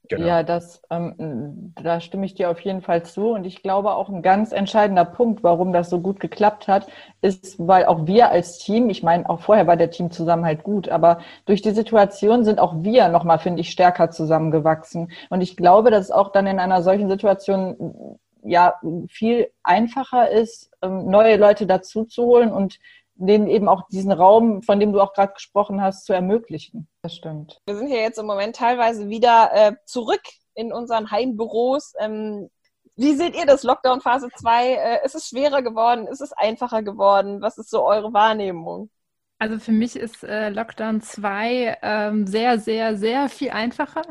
Genau. 0.09 0.27
Ja, 0.27 0.43
das, 0.43 0.83
ähm, 0.91 1.73
da 1.83 1.99
stimme 1.99 2.27
ich 2.27 2.35
dir 2.35 2.51
auf 2.51 2.61
jeden 2.61 2.83
Fall 2.83 3.05
zu. 3.05 3.31
Und 3.31 3.47
ich 3.47 3.63
glaube 3.63 3.95
auch 3.95 4.11
ein 4.11 4.21
ganz 4.21 4.53
entscheidender 4.53 5.07
Punkt, 5.07 5.43
warum 5.43 5.73
das 5.73 5.89
so 5.89 5.99
gut 6.01 6.21
geklappt 6.21 6.69
hat, 6.69 6.87
ist, 7.23 7.57
weil 7.59 7.87
auch 7.87 8.07
wir 8.07 8.31
als 8.31 8.59
Team, 8.59 8.91
ich 8.91 9.03
meine, 9.03 9.29
auch 9.31 9.41
vorher 9.41 9.67
war 9.67 9.79
der 9.79 9.91
Teamzusammenhalt 9.91 10.63
gut, 10.63 10.91
aber 10.91 11.21
durch 11.47 11.63
die 11.63 11.71
Situation 11.71 12.45
sind 12.45 12.61
auch 12.61 12.83
wir 12.83 13.09
nochmal, 13.09 13.39
finde 13.39 13.63
ich, 13.63 13.71
stärker 13.71 14.11
zusammengewachsen. 14.11 15.11
Und 15.31 15.41
ich 15.41 15.57
glaube, 15.57 15.91
dass 15.91 16.07
es 16.07 16.11
auch 16.11 16.33
dann 16.33 16.47
in 16.47 16.59
einer 16.59 16.83
solchen 16.83 17.09
Situation 17.09 18.19
ja 18.45 18.75
viel 19.09 19.51
einfacher 19.63 20.31
ist, 20.31 20.71
ähm, 20.83 21.07
neue 21.07 21.37
Leute 21.37 21.67
dazu 21.67 22.05
zu 22.05 22.25
holen 22.25 22.53
und 22.53 22.79
denen 23.17 23.47
eben 23.47 23.69
auch 23.69 23.87
diesen 23.89 24.13
Raum, 24.13 24.63
von 24.63 24.81
dem 24.81 24.93
du 24.93 25.01
auch 25.01 25.13
gerade 25.13 25.35
gesprochen 25.35 25.81
hast, 25.81 26.05
zu 26.05 26.13
ermöglichen. 26.13 26.89
Das 27.03 27.15
stimmt. 27.15 27.61
Wir 27.67 27.77
sind 27.77 27.89
hier 27.89 28.01
jetzt 28.01 28.19
im 28.19 28.27
Moment 28.27 28.57
teilweise 28.57 29.09
wieder 29.09 29.51
äh, 29.53 29.73
zurück 29.87 30.23
in 30.55 30.73
unseren 30.73 31.11
Heimbüros. 31.11 31.95
Ähm, 31.99 32.51
wie 32.97 33.15
seht 33.15 33.37
ihr 33.37 33.47
das 33.47 33.63
Lockdown 33.63 34.01
Phase 34.01 34.29
2? 34.37 34.73
Äh, 34.73 35.05
ist 35.05 35.15
es 35.15 35.29
schwerer 35.29 35.63
geworden? 35.63 36.07
Ist 36.07 36.21
es 36.21 36.33
einfacher 36.33 36.83
geworden? 36.83 37.41
Was 37.41 37.59
ist 37.59 37.71
so 37.71 37.85
eure 37.85 38.13
Wahrnehmung? 38.13 38.91
Also 39.39 39.59
für 39.59 39.73
mich 39.73 39.97
ist 39.97 40.23
äh, 40.23 40.49
Lockdown 40.49 41.01
2 41.01 41.79
ähm, 41.83 42.27
sehr, 42.27 42.59
sehr, 42.59 42.97
sehr 42.97 43.29
viel 43.29 43.51
einfacher, 43.51 44.03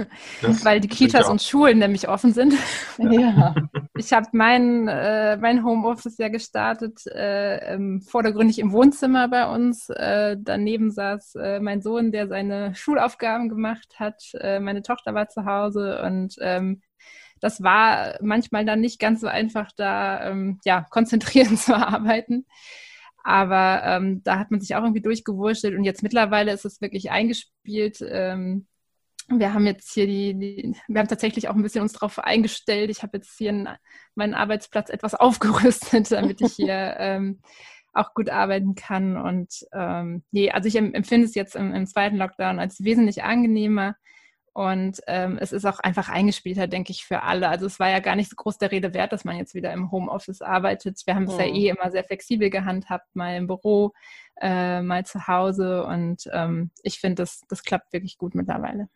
weil 0.42 0.80
die 0.80 0.88
Kitas 0.88 1.28
und 1.28 1.40
Schulen 1.40 1.78
nämlich 1.78 2.08
offen 2.08 2.32
sind. 2.32 2.54
ja. 2.98 3.54
Ich 3.96 4.12
habe 4.12 4.26
mein, 4.32 4.88
äh, 4.88 5.36
mein 5.36 5.64
Homeoffice 5.64 6.18
ja 6.18 6.28
gestartet, 6.28 7.06
äh, 7.06 7.74
ähm, 7.74 8.02
vordergründig 8.02 8.58
im 8.58 8.72
Wohnzimmer 8.72 9.28
bei 9.28 9.48
uns. 9.48 9.88
Äh, 9.88 10.36
daneben 10.38 10.90
saß 10.90 11.36
äh, 11.36 11.60
mein 11.60 11.80
Sohn, 11.80 12.10
der 12.10 12.26
seine 12.26 12.74
Schulaufgaben 12.74 13.48
gemacht 13.48 14.00
hat. 14.00 14.20
Äh, 14.34 14.58
meine 14.58 14.82
Tochter 14.82 15.14
war 15.14 15.28
zu 15.28 15.44
Hause 15.44 16.02
und 16.04 16.34
ähm, 16.40 16.82
das 17.40 17.62
war 17.62 18.14
manchmal 18.20 18.64
dann 18.64 18.80
nicht 18.80 19.00
ganz 19.00 19.20
so 19.20 19.26
einfach, 19.26 19.70
da 19.76 20.28
ähm, 20.28 20.60
ja, 20.64 20.86
konzentrierend 20.90 21.58
zu 21.60 21.76
arbeiten. 21.76 22.46
Aber 23.24 23.82
ähm, 23.84 24.22
da 24.24 24.38
hat 24.38 24.50
man 24.50 24.60
sich 24.60 24.74
auch 24.74 24.82
irgendwie 24.82 25.02
durchgewurschtelt 25.02 25.76
und 25.76 25.84
jetzt 25.84 26.02
mittlerweile 26.02 26.52
ist 26.52 26.64
es 26.64 26.80
wirklich 26.80 27.10
eingespielt. 27.10 27.98
Ähm, 28.06 28.66
wir 29.28 29.54
haben 29.54 29.66
jetzt 29.66 29.92
hier 29.92 30.06
die, 30.06 30.34
die, 30.34 30.74
wir 30.88 31.00
haben 31.00 31.08
tatsächlich 31.08 31.48
auch 31.48 31.54
ein 31.54 31.62
bisschen 31.62 31.82
uns 31.82 31.92
darauf 31.92 32.18
eingestellt. 32.18 32.90
Ich 32.90 33.02
habe 33.02 33.18
jetzt 33.18 33.36
hier 33.38 33.50
einen, 33.50 33.68
meinen 34.14 34.34
Arbeitsplatz 34.34 34.90
etwas 34.90 35.14
aufgerüstet, 35.14 36.10
damit 36.10 36.40
ich 36.40 36.54
hier 36.54 36.96
ähm, 36.98 37.40
auch 37.92 38.14
gut 38.14 38.30
arbeiten 38.30 38.74
kann. 38.74 39.16
Und 39.16 39.66
ähm, 39.72 40.24
nee, 40.30 40.50
also 40.50 40.66
ich 40.66 40.76
empfinde 40.76 41.26
es 41.26 41.34
jetzt 41.34 41.56
im, 41.56 41.74
im 41.74 41.86
zweiten 41.86 42.16
Lockdown 42.16 42.58
als 42.58 42.82
wesentlich 42.82 43.22
angenehmer. 43.22 43.96
Und 44.54 45.00
ähm, 45.06 45.38
es 45.40 45.52
ist 45.52 45.64
auch 45.64 45.78
einfach 45.78 46.10
eingespielter, 46.10 46.66
denke 46.66 46.92
ich, 46.92 47.04
für 47.04 47.22
alle. 47.22 47.48
Also 47.48 47.64
es 47.64 47.80
war 47.80 47.88
ja 47.88 48.00
gar 48.00 48.16
nicht 48.16 48.28
so 48.28 48.36
groß 48.36 48.58
der 48.58 48.70
Rede 48.70 48.92
wert, 48.92 49.12
dass 49.12 49.24
man 49.24 49.36
jetzt 49.36 49.54
wieder 49.54 49.72
im 49.72 49.90
Homeoffice 49.90 50.42
arbeitet. 50.42 51.00
Wir 51.06 51.14
haben 51.14 51.24
es 51.24 51.38
ja 51.38 51.46
mhm. 51.46 51.54
eh 51.54 51.68
immer 51.68 51.90
sehr 51.90 52.04
flexibel 52.04 52.50
gehandhabt, 52.50 53.16
mal 53.16 53.34
im 53.36 53.46
Büro, 53.46 53.92
äh, 54.40 54.82
mal 54.82 55.06
zu 55.06 55.26
Hause. 55.26 55.86
Und 55.86 56.28
ähm, 56.32 56.70
ich 56.82 57.00
finde, 57.00 57.22
das, 57.22 57.40
das 57.48 57.62
klappt 57.62 57.94
wirklich 57.94 58.18
gut 58.18 58.34
mittlerweile. 58.34 58.88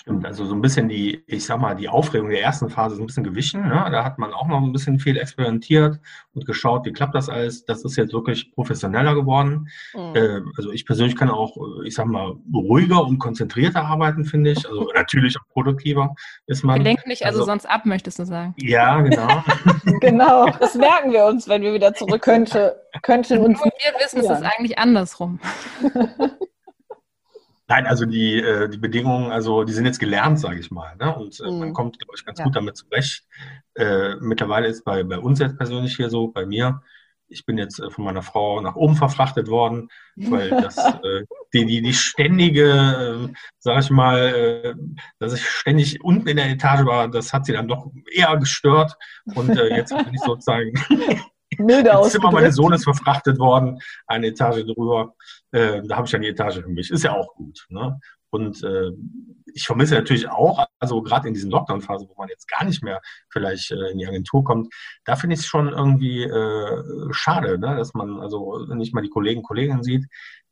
Stimmt, 0.00 0.24
also 0.24 0.46
so 0.46 0.54
ein 0.54 0.62
bisschen 0.62 0.88
die, 0.88 1.22
ich 1.26 1.44
sag 1.44 1.60
mal, 1.60 1.74
die 1.74 1.90
Aufregung 1.90 2.30
der 2.30 2.40
ersten 2.40 2.70
Phase 2.70 2.94
ist 2.94 3.00
ein 3.02 3.06
bisschen 3.06 3.22
gewichen. 3.22 3.68
Ne? 3.68 3.86
Da 3.92 4.02
hat 4.02 4.18
man 4.18 4.32
auch 4.32 4.48
noch 4.48 4.62
ein 4.62 4.72
bisschen 4.72 4.98
viel 4.98 5.18
experimentiert 5.18 6.00
und 6.32 6.46
geschaut, 6.46 6.86
wie 6.86 6.92
klappt 6.92 7.14
das 7.14 7.28
alles. 7.28 7.66
Das 7.66 7.84
ist 7.84 7.96
jetzt 7.96 8.14
wirklich 8.14 8.50
professioneller 8.52 9.14
geworden. 9.14 9.68
Mhm. 9.92 10.16
Äh, 10.16 10.40
also 10.56 10.72
ich 10.72 10.86
persönlich 10.86 11.16
kann 11.16 11.28
auch, 11.28 11.54
ich 11.84 11.94
sag 11.94 12.06
mal, 12.06 12.34
ruhiger 12.50 13.04
und 13.04 13.18
konzentrierter 13.18 13.84
arbeiten, 13.84 14.24
finde 14.24 14.52
ich. 14.52 14.66
Also 14.66 14.90
natürlich 14.94 15.36
auch 15.36 15.46
produktiver 15.52 16.14
ist 16.46 16.64
man. 16.64 16.78
Gelenk 16.78 17.06
nicht 17.06 17.26
also, 17.26 17.40
also 17.40 17.50
sonst 17.50 17.66
ab, 17.66 17.84
möchtest 17.84 18.20
du 18.20 18.24
sagen. 18.24 18.54
Ja, 18.56 19.02
genau. 19.02 19.44
genau, 20.00 20.48
das 20.60 20.76
merken 20.76 21.12
wir 21.12 21.26
uns, 21.26 21.46
wenn 21.46 21.60
wir 21.60 21.74
wieder 21.74 21.92
zurück 21.92 22.22
könnte, 22.22 22.80
könnte 23.02 23.38
uns. 23.38 23.60
Und 23.60 23.70
wir 23.70 24.00
wissen, 24.02 24.20
es 24.20 24.30
ist 24.30 24.42
eigentlich 24.42 24.78
andersrum. 24.78 25.40
Nein, 27.70 27.86
also 27.86 28.04
die, 28.04 28.40
äh, 28.40 28.68
die 28.68 28.78
Bedingungen, 28.78 29.30
also 29.30 29.62
die 29.62 29.72
sind 29.72 29.84
jetzt 29.84 30.00
gelernt, 30.00 30.40
sage 30.40 30.58
ich 30.58 30.72
mal. 30.72 30.96
Ne? 30.96 31.14
Und 31.14 31.38
äh, 31.38 31.48
mhm. 31.48 31.58
man 31.60 31.72
kommt, 31.72 32.00
glaube 32.00 32.14
ich, 32.16 32.24
ganz 32.24 32.40
ja. 32.40 32.44
gut 32.44 32.56
damit 32.56 32.76
zurecht. 32.76 33.24
Äh, 33.76 34.16
mittlerweile 34.16 34.66
ist 34.66 34.84
bei, 34.84 35.04
bei 35.04 35.20
uns 35.20 35.38
jetzt 35.38 35.56
persönlich 35.56 35.94
hier 35.94 36.10
so, 36.10 36.26
bei 36.26 36.44
mir, 36.44 36.82
ich 37.28 37.46
bin 37.46 37.58
jetzt 37.58 37.78
äh, 37.78 37.88
von 37.88 38.04
meiner 38.04 38.22
Frau 38.22 38.60
nach 38.60 38.74
oben 38.74 38.96
verfrachtet 38.96 39.46
worden, 39.46 39.88
weil 40.16 40.50
das 40.62 40.78
äh, 40.78 41.24
die, 41.54 41.64
die, 41.64 41.80
die 41.80 41.94
ständige, 41.94 43.28
äh, 43.30 43.32
sag 43.60 43.84
ich 43.84 43.90
mal, 43.90 44.18
äh, 44.18 44.74
dass 45.20 45.34
ich 45.34 45.48
ständig 45.48 46.02
unten 46.02 46.26
in 46.26 46.38
der 46.38 46.50
Etage 46.50 46.84
war, 46.84 47.06
das 47.06 47.32
hat 47.32 47.46
sie 47.46 47.52
dann 47.52 47.68
doch 47.68 47.92
eher 48.12 48.36
gestört. 48.36 48.96
Und 49.36 49.50
äh, 49.50 49.76
jetzt 49.76 49.96
bin 49.96 50.12
ich 50.12 50.20
sozusagen 50.26 50.72
Milde 51.58 51.90
Das 51.90 52.10
Zimmer 52.10 52.30
meines 52.30 52.56
Sohnes 52.56 52.84
verfrachtet 52.84 53.38
worden, 53.38 53.80
eine 54.06 54.28
Etage 54.28 54.64
drüber. 54.64 55.14
Äh, 55.52 55.82
da 55.86 55.96
habe 55.96 56.06
ich 56.06 56.12
dann 56.12 56.22
die 56.22 56.28
Etage 56.28 56.60
für 56.60 56.68
mich. 56.68 56.90
Ist 56.90 57.04
ja 57.04 57.12
auch 57.12 57.34
gut. 57.34 57.66
Ne? 57.68 57.98
Und 58.30 58.62
äh, 58.62 58.92
ich 59.54 59.66
vermisse 59.66 59.94
natürlich 59.94 60.28
auch, 60.28 60.64
also 60.78 61.02
gerade 61.02 61.26
in 61.28 61.34
diesen 61.34 61.50
Lockdown-Phasen, 61.50 62.08
wo 62.08 62.14
man 62.16 62.28
jetzt 62.28 62.48
gar 62.48 62.64
nicht 62.64 62.82
mehr 62.82 63.00
vielleicht 63.30 63.72
äh, 63.72 63.90
in 63.90 63.98
die 63.98 64.06
Agentur 64.06 64.44
kommt, 64.44 64.72
da 65.04 65.16
finde 65.16 65.34
ich 65.34 65.40
es 65.40 65.46
schon 65.46 65.68
irgendwie 65.68 66.22
äh, 66.22 67.12
schade, 67.12 67.58
ne? 67.58 67.76
dass 67.76 67.92
man 67.94 68.20
also 68.20 68.64
nicht 68.66 68.94
mal 68.94 69.02
die 69.02 69.10
Kollegen, 69.10 69.42
Kolleginnen 69.42 69.82
sieht. 69.82 70.06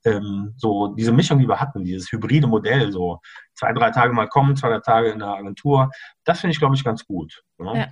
Ähm, 0.04 0.54
so 0.56 0.88
diese 0.88 1.12
Mischung, 1.12 1.38
die 1.38 1.48
wir 1.48 1.60
hatten, 1.60 1.84
dieses 1.84 2.10
hybride 2.12 2.46
Modell, 2.46 2.92
so 2.92 3.20
zwei, 3.54 3.72
drei 3.72 3.90
Tage 3.90 4.12
mal 4.12 4.28
kommen, 4.28 4.56
zwei, 4.56 4.68
drei 4.68 4.80
Tage 4.80 5.10
in 5.10 5.18
der 5.18 5.28
Agentur, 5.28 5.90
das 6.24 6.40
finde 6.40 6.52
ich, 6.52 6.58
glaube 6.58 6.74
ich, 6.74 6.84
ganz 6.84 7.04
gut. 7.04 7.42
Ne? 7.58 7.78
Ja. 7.78 7.88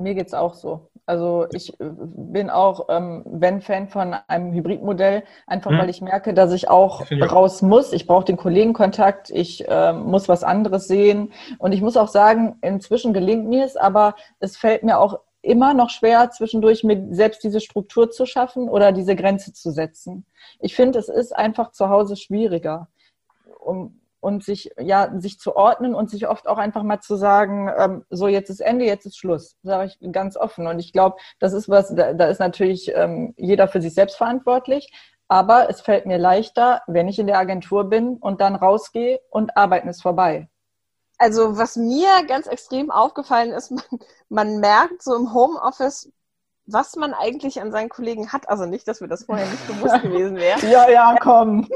Mir 0.00 0.14
geht 0.14 0.28
es 0.28 0.34
auch 0.34 0.54
so. 0.54 0.90
Also 1.06 1.46
ich 1.52 1.72
äh, 1.80 1.90
bin 1.90 2.50
auch, 2.50 2.86
ähm, 2.88 3.24
wenn 3.26 3.60
Fan 3.60 3.88
von 3.88 4.14
einem 4.28 4.52
Hybridmodell, 4.52 5.24
einfach 5.46 5.70
hm. 5.72 5.78
weil 5.78 5.90
ich 5.90 6.00
merke, 6.00 6.34
dass 6.34 6.52
ich 6.52 6.68
auch 6.68 7.02
raus 7.10 7.62
muss. 7.62 7.92
Ich 7.92 8.06
brauche 8.06 8.24
den 8.24 8.36
Kollegenkontakt, 8.36 9.30
ich 9.30 9.66
äh, 9.68 9.92
muss 9.92 10.28
was 10.28 10.44
anderes 10.44 10.86
sehen. 10.86 11.32
Und 11.58 11.72
ich 11.72 11.82
muss 11.82 11.96
auch 11.96 12.08
sagen, 12.08 12.56
inzwischen 12.62 13.12
gelingt 13.12 13.48
mir 13.48 13.64
es, 13.64 13.76
aber 13.76 14.14
es 14.38 14.56
fällt 14.56 14.84
mir 14.84 14.98
auch 14.98 15.18
immer 15.42 15.74
noch 15.74 15.90
schwer, 15.90 16.30
zwischendurch 16.30 16.84
mir 16.84 17.08
selbst 17.10 17.42
diese 17.42 17.60
Struktur 17.60 18.10
zu 18.10 18.26
schaffen 18.26 18.68
oder 18.68 18.92
diese 18.92 19.16
Grenze 19.16 19.52
zu 19.52 19.70
setzen. 19.70 20.26
Ich 20.60 20.74
finde, 20.76 20.98
es 20.98 21.08
ist 21.08 21.34
einfach 21.34 21.72
zu 21.72 21.88
Hause 21.88 22.16
schwieriger. 22.16 22.88
Um, 23.58 23.99
und 24.20 24.44
sich, 24.44 24.70
ja, 24.78 25.10
sich 25.18 25.38
zu 25.38 25.56
ordnen 25.56 25.94
und 25.94 26.10
sich 26.10 26.28
oft 26.28 26.46
auch 26.46 26.58
einfach 26.58 26.82
mal 26.82 27.00
zu 27.00 27.16
sagen, 27.16 27.70
ähm, 27.76 28.04
so 28.10 28.28
jetzt 28.28 28.50
ist 28.50 28.60
Ende, 28.60 28.84
jetzt 28.84 29.06
ist 29.06 29.18
Schluss. 29.18 29.56
Sage 29.62 29.90
ich 29.90 30.12
ganz 30.12 30.36
offen. 30.36 30.66
Und 30.66 30.78
ich 30.78 30.92
glaube, 30.92 31.16
das 31.38 31.52
ist 31.52 31.68
was, 31.68 31.94
da, 31.94 32.12
da 32.12 32.26
ist 32.26 32.38
natürlich 32.38 32.92
ähm, 32.94 33.34
jeder 33.36 33.66
für 33.68 33.80
sich 33.80 33.94
selbst 33.94 34.16
verantwortlich. 34.16 34.92
Aber 35.28 35.70
es 35.70 35.80
fällt 35.80 36.06
mir 36.06 36.18
leichter, 36.18 36.82
wenn 36.86 37.08
ich 37.08 37.18
in 37.18 37.26
der 37.26 37.38
Agentur 37.38 37.88
bin 37.88 38.16
und 38.16 38.40
dann 38.40 38.56
rausgehe 38.56 39.20
und 39.30 39.56
arbeiten 39.56 39.88
ist 39.88 40.02
vorbei. 40.02 40.48
Also 41.18 41.58
was 41.58 41.76
mir 41.76 42.08
ganz 42.26 42.46
extrem 42.46 42.90
aufgefallen 42.90 43.52
ist, 43.52 43.70
man, 43.70 43.84
man 44.28 44.58
merkt 44.58 45.02
so 45.02 45.14
im 45.14 45.32
Homeoffice, 45.32 46.10
was 46.72 46.96
man 46.96 47.14
eigentlich 47.14 47.60
an 47.60 47.72
seinen 47.72 47.88
Kollegen 47.88 48.32
hat. 48.32 48.48
Also 48.48 48.66
nicht, 48.66 48.86
dass 48.88 49.00
mir 49.00 49.08
das 49.08 49.24
vorher 49.24 49.46
nicht 49.46 49.66
bewusst 49.66 50.02
gewesen 50.02 50.36
wäre. 50.36 50.64
ja, 50.66 50.88
ja, 50.88 51.16
komm. 51.20 51.68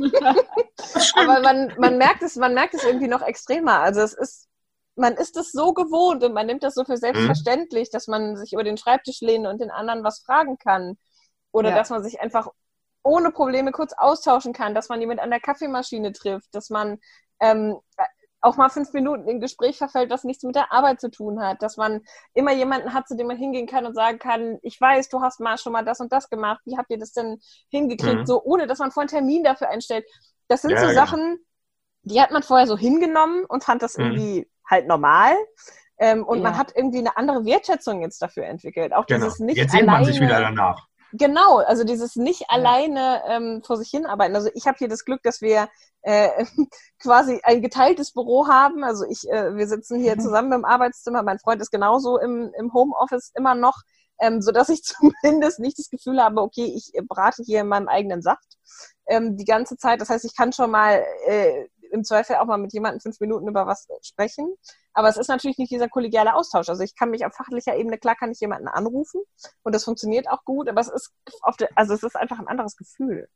Aber 1.16 1.40
man, 1.40 1.72
man 1.78 1.98
merkt 1.98 2.22
es, 2.22 2.36
man 2.36 2.54
merkt 2.54 2.74
es 2.74 2.84
irgendwie 2.84 3.08
noch 3.08 3.22
extremer. 3.22 3.80
Also 3.80 4.00
es 4.00 4.14
ist, 4.14 4.48
man 4.96 5.14
ist 5.14 5.36
es 5.36 5.52
so 5.52 5.72
gewohnt 5.72 6.22
und 6.24 6.32
man 6.32 6.46
nimmt 6.46 6.62
das 6.62 6.74
so 6.74 6.84
für 6.84 6.96
selbstverständlich, 6.96 7.88
mhm. 7.88 7.92
dass 7.92 8.06
man 8.06 8.36
sich 8.36 8.52
über 8.52 8.64
den 8.64 8.76
Schreibtisch 8.76 9.20
lehnen 9.20 9.46
und 9.46 9.60
den 9.60 9.70
anderen 9.70 10.04
was 10.04 10.20
fragen 10.20 10.58
kann. 10.58 10.96
Oder 11.52 11.70
ja. 11.70 11.76
dass 11.76 11.90
man 11.90 12.02
sich 12.02 12.20
einfach 12.20 12.48
ohne 13.02 13.30
Probleme 13.30 13.70
kurz 13.70 13.92
austauschen 13.92 14.52
kann, 14.52 14.74
dass 14.74 14.88
man 14.88 15.00
jemand 15.00 15.20
an 15.20 15.30
der 15.30 15.40
Kaffeemaschine 15.40 16.12
trifft, 16.12 16.54
dass 16.54 16.70
man 16.70 16.98
ähm, 17.40 17.78
auch 18.44 18.56
mal 18.56 18.68
fünf 18.68 18.92
Minuten 18.92 19.26
in 19.26 19.40
Gespräch 19.40 19.78
verfällt, 19.78 20.10
was 20.10 20.24
nichts 20.24 20.44
mit 20.44 20.54
der 20.54 20.70
Arbeit 20.70 21.00
zu 21.00 21.10
tun 21.10 21.40
hat, 21.40 21.62
dass 21.62 21.76
man 21.76 22.02
immer 22.34 22.52
jemanden 22.52 22.92
hat, 22.92 23.08
zu 23.08 23.16
dem 23.16 23.26
man 23.26 23.38
hingehen 23.38 23.66
kann 23.66 23.86
und 23.86 23.94
sagen 23.94 24.18
kann, 24.18 24.58
ich 24.62 24.78
weiß, 24.78 25.08
du 25.08 25.22
hast 25.22 25.40
mal 25.40 25.56
schon 25.56 25.72
mal 25.72 25.84
das 25.84 26.00
und 26.00 26.12
das 26.12 26.28
gemacht, 26.28 26.60
wie 26.66 26.76
habt 26.76 26.90
ihr 26.90 26.98
das 26.98 27.12
denn 27.12 27.38
hingekriegt, 27.70 28.20
mhm. 28.20 28.26
so 28.26 28.42
ohne 28.42 28.66
dass 28.66 28.78
man 28.78 28.90
vor 28.90 29.02
einen 29.02 29.08
Termin 29.08 29.44
dafür 29.44 29.70
einstellt. 29.70 30.04
Das 30.48 30.60
sind 30.62 30.72
ja, 30.72 30.80
so 30.80 30.86
ja. 30.88 30.94
Sachen, 30.94 31.38
die 32.02 32.20
hat 32.20 32.32
man 32.32 32.42
vorher 32.42 32.66
so 32.66 32.76
hingenommen 32.76 33.44
und 33.46 33.64
fand 33.64 33.82
das 33.82 33.96
mhm. 33.96 34.04
irgendwie 34.04 34.50
halt 34.68 34.86
normal. 34.86 35.34
Ähm, 35.98 36.24
und 36.24 36.38
ja. 36.38 36.42
man 36.44 36.58
hat 36.58 36.72
irgendwie 36.74 36.98
eine 36.98 37.16
andere 37.16 37.44
Wertschätzung 37.46 38.02
jetzt 38.02 38.20
dafür 38.20 38.44
entwickelt. 38.44 38.92
Auch 38.92 39.06
genau. 39.06 39.24
dieses 39.24 39.38
nicht 39.38 39.56
Jetzt 39.56 39.72
sehnt 39.72 39.86
man 39.86 40.04
sich 40.04 40.20
wieder 40.20 40.40
danach. 40.40 40.86
Genau, 41.16 41.58
also 41.58 41.84
dieses 41.84 42.16
nicht 42.16 42.40
ja. 42.40 42.46
alleine 42.48 43.22
ähm, 43.28 43.62
vor 43.64 43.76
sich 43.76 43.88
hinarbeiten. 43.88 44.34
Also 44.34 44.50
ich 44.52 44.66
habe 44.66 44.78
hier 44.78 44.88
das 44.88 45.04
Glück, 45.04 45.22
dass 45.22 45.40
wir 45.40 45.68
äh, 46.02 46.44
quasi 46.98 47.40
ein 47.44 47.62
geteiltes 47.62 48.12
Büro 48.12 48.48
haben. 48.48 48.82
Also 48.82 49.04
ich, 49.08 49.30
äh, 49.30 49.54
wir 49.54 49.68
sitzen 49.68 50.00
hier 50.00 50.18
zusammen 50.18 50.50
im 50.52 50.64
Arbeitszimmer. 50.64 51.22
Mein 51.22 51.38
Freund 51.38 51.62
ist 51.62 51.70
genauso 51.70 52.18
im, 52.18 52.52
im 52.58 52.72
Homeoffice 52.72 53.30
immer 53.36 53.54
noch, 53.54 53.82
ähm, 54.18 54.42
so 54.42 54.50
dass 54.50 54.68
ich 54.68 54.82
zumindest 55.22 55.60
nicht 55.60 55.78
das 55.78 55.88
Gefühl 55.88 56.20
habe, 56.20 56.40
okay, 56.42 56.64
ich 56.64 56.92
brate 57.06 57.44
hier 57.44 57.60
in 57.60 57.68
meinem 57.68 57.86
eigenen 57.86 58.20
Saft 58.20 58.58
ähm, 59.06 59.36
die 59.36 59.44
ganze 59.44 59.76
Zeit. 59.76 60.00
Das 60.00 60.10
heißt, 60.10 60.24
ich 60.24 60.36
kann 60.36 60.52
schon 60.52 60.72
mal 60.72 61.04
äh, 61.28 61.68
im 61.94 62.04
Zweifel 62.04 62.36
auch 62.36 62.46
mal 62.46 62.58
mit 62.58 62.72
jemandem 62.72 63.00
fünf 63.00 63.20
Minuten 63.20 63.48
über 63.48 63.66
was 63.66 63.86
sprechen. 64.02 64.54
Aber 64.92 65.08
es 65.08 65.16
ist 65.16 65.28
natürlich 65.28 65.58
nicht 65.58 65.70
dieser 65.70 65.88
kollegiale 65.88 66.34
Austausch. 66.34 66.68
Also 66.68 66.82
ich 66.82 66.96
kann 66.96 67.10
mich 67.10 67.24
auf 67.24 67.34
fachlicher 67.34 67.76
Ebene, 67.76 67.98
klar 67.98 68.16
kann 68.16 68.30
ich 68.30 68.40
jemanden 68.40 68.68
anrufen 68.68 69.22
und 69.62 69.74
das 69.74 69.84
funktioniert 69.84 70.28
auch 70.28 70.44
gut, 70.44 70.68
aber 70.68 70.80
es 70.80 70.88
ist 70.88 71.12
auf 71.42 71.56
der, 71.56 71.68
also 71.74 71.94
es 71.94 72.02
ist 72.02 72.16
einfach 72.16 72.38
ein 72.38 72.48
anderes 72.48 72.76
Gefühl. 72.76 73.28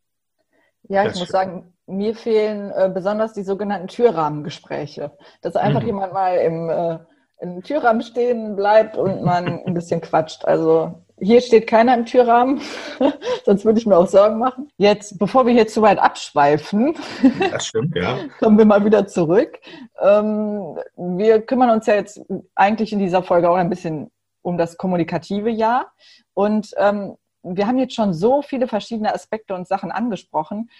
Ja, 0.82 1.02
ich 1.02 1.10
das 1.10 1.20
muss 1.20 1.28
sagen, 1.28 1.74
mir 1.86 2.14
fehlen 2.14 2.70
äh, 2.70 2.90
besonders 2.92 3.32
die 3.32 3.42
sogenannten 3.42 3.88
Türrahmengespräche. 3.88 5.16
Dass 5.42 5.56
einfach 5.56 5.82
mhm. 5.82 5.86
jemand 5.86 6.12
mal 6.12 6.36
im, 6.36 6.70
äh, 6.70 6.98
im 7.40 7.62
Türrahmen 7.62 8.02
stehen 8.02 8.56
bleibt 8.56 8.96
und 8.96 9.22
man 9.22 9.64
ein 9.64 9.74
bisschen 9.74 10.00
quatscht. 10.00 10.44
Also 10.44 11.04
hier 11.20 11.40
steht 11.40 11.66
keiner 11.66 11.94
im 11.94 12.06
Türrahmen, 12.06 12.60
sonst 13.44 13.64
würde 13.64 13.78
ich 13.78 13.86
mir 13.86 13.96
auch 13.96 14.06
Sorgen 14.06 14.38
machen. 14.38 14.70
Jetzt, 14.76 15.18
bevor 15.18 15.46
wir 15.46 15.52
hier 15.52 15.66
zu 15.66 15.82
weit 15.82 15.98
abschweifen, 15.98 16.96
das 17.50 17.66
stimmt, 17.66 17.96
ja. 17.96 18.18
kommen 18.40 18.58
wir 18.58 18.64
mal 18.64 18.84
wieder 18.84 19.06
zurück. 19.06 19.58
Ähm, 20.00 20.78
wir 20.96 21.42
kümmern 21.42 21.70
uns 21.70 21.86
ja 21.86 21.94
jetzt 21.94 22.20
eigentlich 22.54 22.92
in 22.92 22.98
dieser 22.98 23.22
Folge 23.22 23.50
auch 23.50 23.56
ein 23.56 23.70
bisschen 23.70 24.10
um 24.42 24.58
das 24.58 24.76
kommunikative 24.76 25.50
Jahr. 25.50 25.92
Und 26.34 26.70
ähm, 26.78 27.16
wir 27.56 27.66
haben 27.66 27.78
jetzt 27.78 27.94
schon 27.94 28.12
so 28.12 28.42
viele 28.42 28.68
verschiedene 28.68 29.14
Aspekte 29.14 29.54
und 29.54 29.66
Sachen 29.66 29.90
angesprochen. 29.90 30.70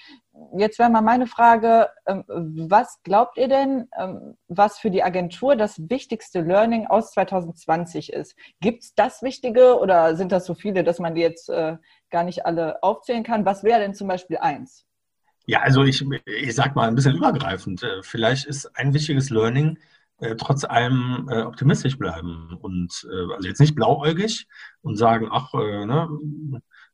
Jetzt 0.57 0.79
wäre 0.79 0.91
mal 0.91 1.03
meine 1.03 1.27
Frage, 1.27 1.89
ähm, 2.07 2.25
was 2.29 3.03
glaubt 3.03 3.37
ihr 3.39 3.49
denn, 3.49 3.89
ähm, 3.99 4.37
was 4.49 4.79
für 4.79 4.91
die 4.91 5.03
Agentur 5.03 5.57
das 5.57 5.89
wichtigste 5.89 6.41
Learning 6.41 6.87
aus 6.87 7.13
2020 7.13 8.13
ist? 8.13 8.37
Gibt 8.61 8.85
es 8.85 8.95
das 8.95 9.23
Wichtige 9.23 9.79
oder 9.79 10.17
sind 10.17 10.33
das 10.33 10.47
so 10.47 10.55
viele, 10.55 10.85
dass 10.85 10.99
man 10.99 11.15
die 11.15 11.23
jetzt 11.23 11.49
äh, 11.49 11.77
gar 12.11 12.25
nicht 12.25 12.47
alle 12.47 12.83
aufzählen 12.83 13.23
kann? 13.25 13.45
Was 13.45 13.65
wäre 13.65 13.81
denn 13.81 13.95
zum 13.95 14.09
Beispiel 14.09 14.39
eins? 14.39 14.85
Ja, 15.47 15.61
also 15.61 15.83
ich, 15.83 16.05
ich 16.27 16.55
sag 16.55 16.77
mal 16.77 16.89
ein 16.89 16.95
bisschen 16.95 17.17
übergreifend. 17.17 17.83
Äh, 17.83 18.03
vielleicht 18.03 18.47
ist 18.47 18.71
ein 18.77 18.93
wichtiges 18.93 19.31
Learning, 19.31 19.79
äh, 20.19 20.37
trotz 20.37 20.65
allem 20.65 21.29
äh, 21.31 21.43
optimistisch 21.43 21.99
bleiben 21.99 22.57
und 22.61 23.07
äh, 23.11 23.35
also 23.35 23.49
jetzt 23.49 23.61
nicht 23.61 23.75
blauäugig 23.75 24.47
und 24.83 24.97
sagen, 24.97 25.29
ach, 25.31 25.55
äh, 25.55 25.87
ne, 25.87 26.09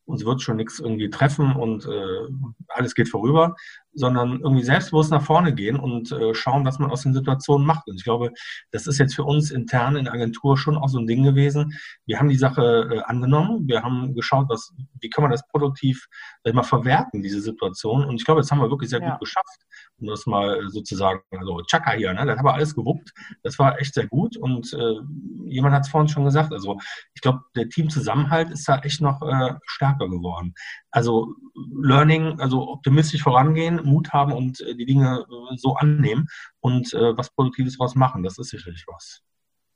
uns 0.06 0.24
wird 0.24 0.42
schon 0.42 0.56
nichts 0.56 0.80
irgendwie 0.80 1.08
treffen 1.08 1.52
und 1.56 1.86
äh, 1.86 2.28
alles 2.68 2.94
geht 2.94 3.08
vorüber, 3.08 3.56
sondern 3.94 4.40
irgendwie 4.40 4.62
selbstbewusst 4.62 5.10
nach 5.10 5.22
vorne 5.22 5.54
gehen 5.54 5.76
und 5.76 6.12
äh, 6.12 6.34
schauen, 6.34 6.64
was 6.64 6.78
man 6.78 6.90
aus 6.90 7.02
den 7.02 7.14
Situationen 7.14 7.66
macht. 7.66 7.88
Und 7.88 7.96
ich 7.96 8.04
glaube, 8.04 8.32
das 8.70 8.86
ist 8.86 8.98
jetzt 8.98 9.14
für 9.14 9.24
uns 9.24 9.50
intern 9.50 9.96
in 9.96 10.04
der 10.04 10.14
Agentur 10.14 10.58
schon 10.58 10.76
auch 10.76 10.88
so 10.88 10.98
ein 10.98 11.06
Ding 11.06 11.22
gewesen. 11.22 11.72
Wir 12.06 12.18
haben 12.18 12.28
die 12.28 12.36
Sache 12.36 12.90
äh, 12.92 13.00
angenommen, 13.04 13.66
wir 13.66 13.82
haben 13.82 14.14
geschaut, 14.14 14.46
was, 14.48 14.74
wie 15.00 15.08
kann 15.08 15.22
man 15.22 15.30
das 15.30 15.46
produktiv 15.48 16.06
sag 16.42 16.54
mal, 16.54 16.62
verwerten, 16.64 17.22
diese 17.22 17.40
Situation. 17.40 18.04
Und 18.04 18.16
ich 18.16 18.24
glaube, 18.24 18.40
das 18.40 18.50
haben 18.50 18.60
wir 18.60 18.70
wirklich 18.70 18.90
sehr 18.90 19.00
ja. 19.00 19.12
gut 19.12 19.20
geschafft, 19.20 19.64
um 20.00 20.08
das 20.08 20.26
mal 20.26 20.68
sozusagen, 20.68 21.20
also 21.30 21.62
Chaka 21.62 21.92
hier, 21.92 22.12
ne, 22.12 22.26
das 22.26 22.38
haben 22.38 22.46
wir 22.46 22.54
alles 22.54 22.74
gewuppt. 22.74 23.12
Das 23.42 23.58
war 23.58 23.78
echt 23.80 23.94
sehr 23.94 24.06
gut. 24.06 24.36
Und 24.36 24.72
äh, 24.72 25.00
jemand 25.46 25.74
hat 25.74 25.82
es 25.84 25.88
vorhin 25.88 26.08
schon 26.08 26.24
gesagt, 26.24 26.52
also 26.52 26.78
ich 27.14 27.20
glaube, 27.20 27.40
der 27.54 27.68
Teamzusammenhalt 27.68 28.50
ist 28.50 28.68
da 28.68 28.78
echt 28.80 29.00
noch 29.00 29.22
äh, 29.22 29.54
stärker 29.64 30.08
geworden. 30.08 30.54
Also 30.90 31.34
Learning, 31.54 32.40
also 32.40 32.68
optimistisch 32.68 33.22
vorangehen, 33.22 33.80
Mut 33.84 34.12
haben 34.12 34.32
und 34.32 34.60
äh, 34.60 34.74
die 34.74 34.86
Dinge 34.86 35.24
äh, 35.28 35.56
so 35.56 35.74
annehmen 35.74 36.26
und 36.60 36.92
äh, 36.94 37.16
was 37.16 37.30
Produktives 37.30 37.78
daraus 37.78 37.94
machen. 37.94 38.22
Das 38.22 38.38
ist 38.38 38.50
sicherlich 38.50 38.84
was. 38.86 39.22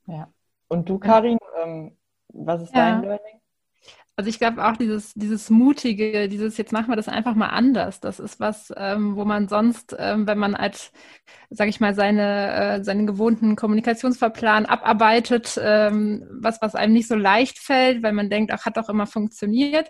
Ja. 0.07 0.27
Und 0.67 0.87
du, 0.87 0.99
Karin, 0.99 1.37
ähm, 1.63 1.97
was 2.33 2.61
ist 2.61 2.75
ja. 2.75 2.91
dein 2.91 3.01
Learning? 3.01 3.39
Also 4.15 4.29
ich 4.29 4.37
glaube 4.39 4.67
auch 4.67 4.75
dieses, 4.75 5.13
dieses 5.13 5.49
Mutige, 5.49 6.27
dieses 6.27 6.57
jetzt 6.57 6.73
machen 6.73 6.89
wir 6.89 6.97
das 6.97 7.07
einfach 7.07 7.35
mal 7.35 7.47
anders. 7.47 8.01
Das 8.01 8.19
ist 8.19 8.37
was, 8.41 8.73
ähm, 8.75 9.15
wo 9.15 9.23
man 9.23 9.47
sonst, 9.47 9.95
ähm, 9.97 10.27
wenn 10.27 10.37
man 10.37 10.55
als, 10.55 10.91
sage 11.49 11.69
ich 11.69 11.79
mal, 11.79 11.95
seine, 11.95 12.79
äh, 12.79 12.83
seinen 12.83 13.07
gewohnten 13.07 13.55
Kommunikationsverplan 13.55 14.65
abarbeitet, 14.65 15.57
ähm, 15.63 16.27
was, 16.31 16.61
was 16.61 16.75
einem 16.75 16.91
nicht 16.91 17.07
so 17.07 17.15
leicht 17.15 17.59
fällt, 17.59 18.03
weil 18.03 18.11
man 18.11 18.29
denkt, 18.29 18.51
ach, 18.51 18.65
hat 18.65 18.75
doch 18.75 18.89
immer 18.89 19.07
funktioniert. 19.07 19.89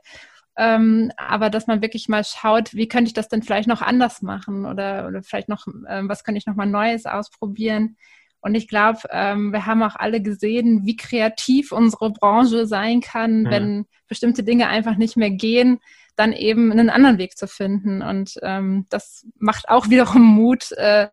Ähm, 0.58 1.12
aber 1.18 1.50
dass 1.50 1.66
man 1.66 1.82
wirklich 1.82 2.08
mal 2.08 2.24
schaut, 2.24 2.76
wie 2.76 2.88
könnte 2.88 3.08
ich 3.08 3.14
das 3.14 3.30
denn 3.30 3.42
vielleicht 3.42 3.68
noch 3.68 3.82
anders 3.82 4.22
machen 4.22 4.66
oder, 4.68 5.08
oder 5.08 5.24
vielleicht 5.24 5.50
noch, 5.50 5.66
ähm, 5.88 6.08
was 6.08 6.24
könnte 6.24 6.38
ich 6.38 6.46
noch 6.46 6.56
mal 6.56 6.68
Neues 6.68 7.08
ausprobieren. 7.08 7.98
Und 8.42 8.56
ich 8.56 8.68
glaube, 8.68 9.00
ähm, 9.12 9.52
wir 9.52 9.66
haben 9.66 9.84
auch 9.84 9.96
alle 9.96 10.22
gesehen, 10.22 10.86
wie 10.86 10.96
kreativ 10.96 11.72
unsere 11.72 12.12
Branche 12.12 12.66
sein 12.66 13.02
kann, 13.02 13.44
mhm. 13.44 13.50
wenn 13.50 13.86
bestimmte 14.08 14.44
Dinge 14.44 14.68
einfach 14.68 14.96
nicht 14.96 15.18
mehr 15.18 15.32
gehen, 15.32 15.80
dann 16.16 16.34
eben 16.34 16.72
einen 16.72 16.90
anderen 16.90 17.18
Weg 17.18 17.38
zu 17.38 17.48
finden. 17.48 18.02
Und 18.02 18.40
ähm, 18.42 18.86
das 18.90 19.26
macht 19.38 19.70
auch 19.70 19.90
wiederum 19.90 20.24
Mut 20.24 20.72
äh, 20.74 21.10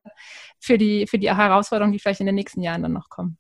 für, 0.59 0.79
die, 0.79 1.07
für 1.07 1.19
die 1.19 1.35
Herausforderungen, 1.35 1.93
die 1.93 1.99
vielleicht 1.99 2.21
in 2.21 2.27
den 2.27 2.35
nächsten 2.35 2.63
Jahren 2.63 2.83
dann 2.83 2.93
noch 2.93 3.09
kommen. 3.09 3.39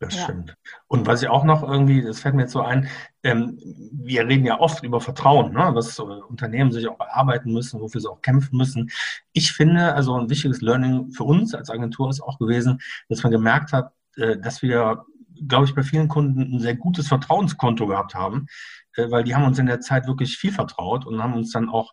Das 0.00 0.14
ja. 0.14 0.22
stimmt. 0.24 0.54
Und 0.86 1.06
was 1.06 1.22
ich 1.22 1.28
auch 1.28 1.42
noch 1.42 1.62
irgendwie, 1.62 2.02
das 2.02 2.20
fällt 2.20 2.36
mir 2.36 2.42
jetzt 2.42 2.52
so 2.52 2.62
ein, 2.62 2.88
ähm, 3.24 3.58
wir 3.92 4.26
reden 4.26 4.46
ja 4.46 4.60
oft 4.60 4.84
über 4.84 5.00
Vertrauen, 5.00 5.52
ne? 5.52 5.70
was 5.72 5.98
äh, 5.98 6.02
Unternehmen 6.02 6.70
sich 6.70 6.86
auch 6.86 7.00
erarbeiten 7.00 7.52
müssen, 7.52 7.80
wofür 7.80 8.00
sie 8.00 8.08
auch 8.08 8.22
kämpfen 8.22 8.56
müssen. 8.56 8.90
Ich 9.32 9.52
finde, 9.52 9.94
also 9.94 10.14
ein 10.14 10.30
wichtiges 10.30 10.60
Learning 10.60 11.10
für 11.10 11.24
uns 11.24 11.52
als 11.52 11.68
Agentur 11.68 12.10
ist 12.10 12.20
auch 12.20 12.38
gewesen, 12.38 12.80
dass 13.08 13.24
man 13.24 13.32
gemerkt 13.32 13.72
hat, 13.72 13.92
äh, 14.16 14.38
dass 14.38 14.62
wir, 14.62 15.04
glaube 15.48 15.64
ich, 15.64 15.74
bei 15.74 15.82
vielen 15.82 16.06
Kunden 16.06 16.42
ein 16.42 16.60
sehr 16.60 16.76
gutes 16.76 17.08
Vertrauenskonto 17.08 17.88
gehabt 17.88 18.14
haben, 18.14 18.46
äh, 18.94 19.10
weil 19.10 19.24
die 19.24 19.34
haben 19.34 19.44
uns 19.44 19.58
in 19.58 19.66
der 19.66 19.80
Zeit 19.80 20.06
wirklich 20.06 20.36
viel 20.36 20.52
vertraut 20.52 21.06
und 21.06 21.20
haben 21.20 21.34
uns 21.34 21.50
dann 21.50 21.68
auch 21.68 21.92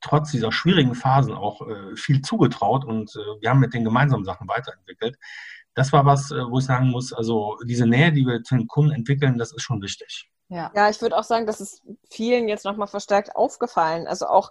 trotz 0.00 0.30
dieser 0.30 0.52
schwierigen 0.52 0.94
Phasen 0.94 1.32
auch 1.32 1.66
äh, 1.66 1.96
viel 1.96 2.22
zugetraut 2.22 2.84
und 2.84 3.16
äh, 3.16 3.40
wir 3.40 3.50
haben 3.50 3.60
mit 3.60 3.74
den 3.74 3.84
gemeinsamen 3.84 4.24
Sachen 4.24 4.46
weiterentwickelt 4.46 5.16
das 5.74 5.92
war 5.92 6.04
was, 6.04 6.30
äh, 6.30 6.36
wo 6.50 6.58
ich 6.58 6.64
sagen 6.64 6.90
muss, 6.90 7.12
also 7.12 7.56
diese 7.64 7.86
Nähe, 7.86 8.12
die 8.12 8.26
wir 8.26 8.42
zu 8.42 8.56
den 8.56 8.66
Kunden 8.66 8.92
entwickeln, 8.92 9.38
das 9.38 9.52
ist 9.52 9.62
schon 9.62 9.80
wichtig. 9.82 10.28
Ja, 10.48 10.70
ja 10.74 10.90
ich 10.90 11.00
würde 11.00 11.16
auch 11.16 11.24
sagen, 11.24 11.46
das 11.46 11.60
ist 11.60 11.82
vielen 12.10 12.48
jetzt 12.48 12.64
nochmal 12.64 12.88
verstärkt 12.88 13.34
aufgefallen. 13.34 14.06
Also 14.06 14.26
auch 14.26 14.50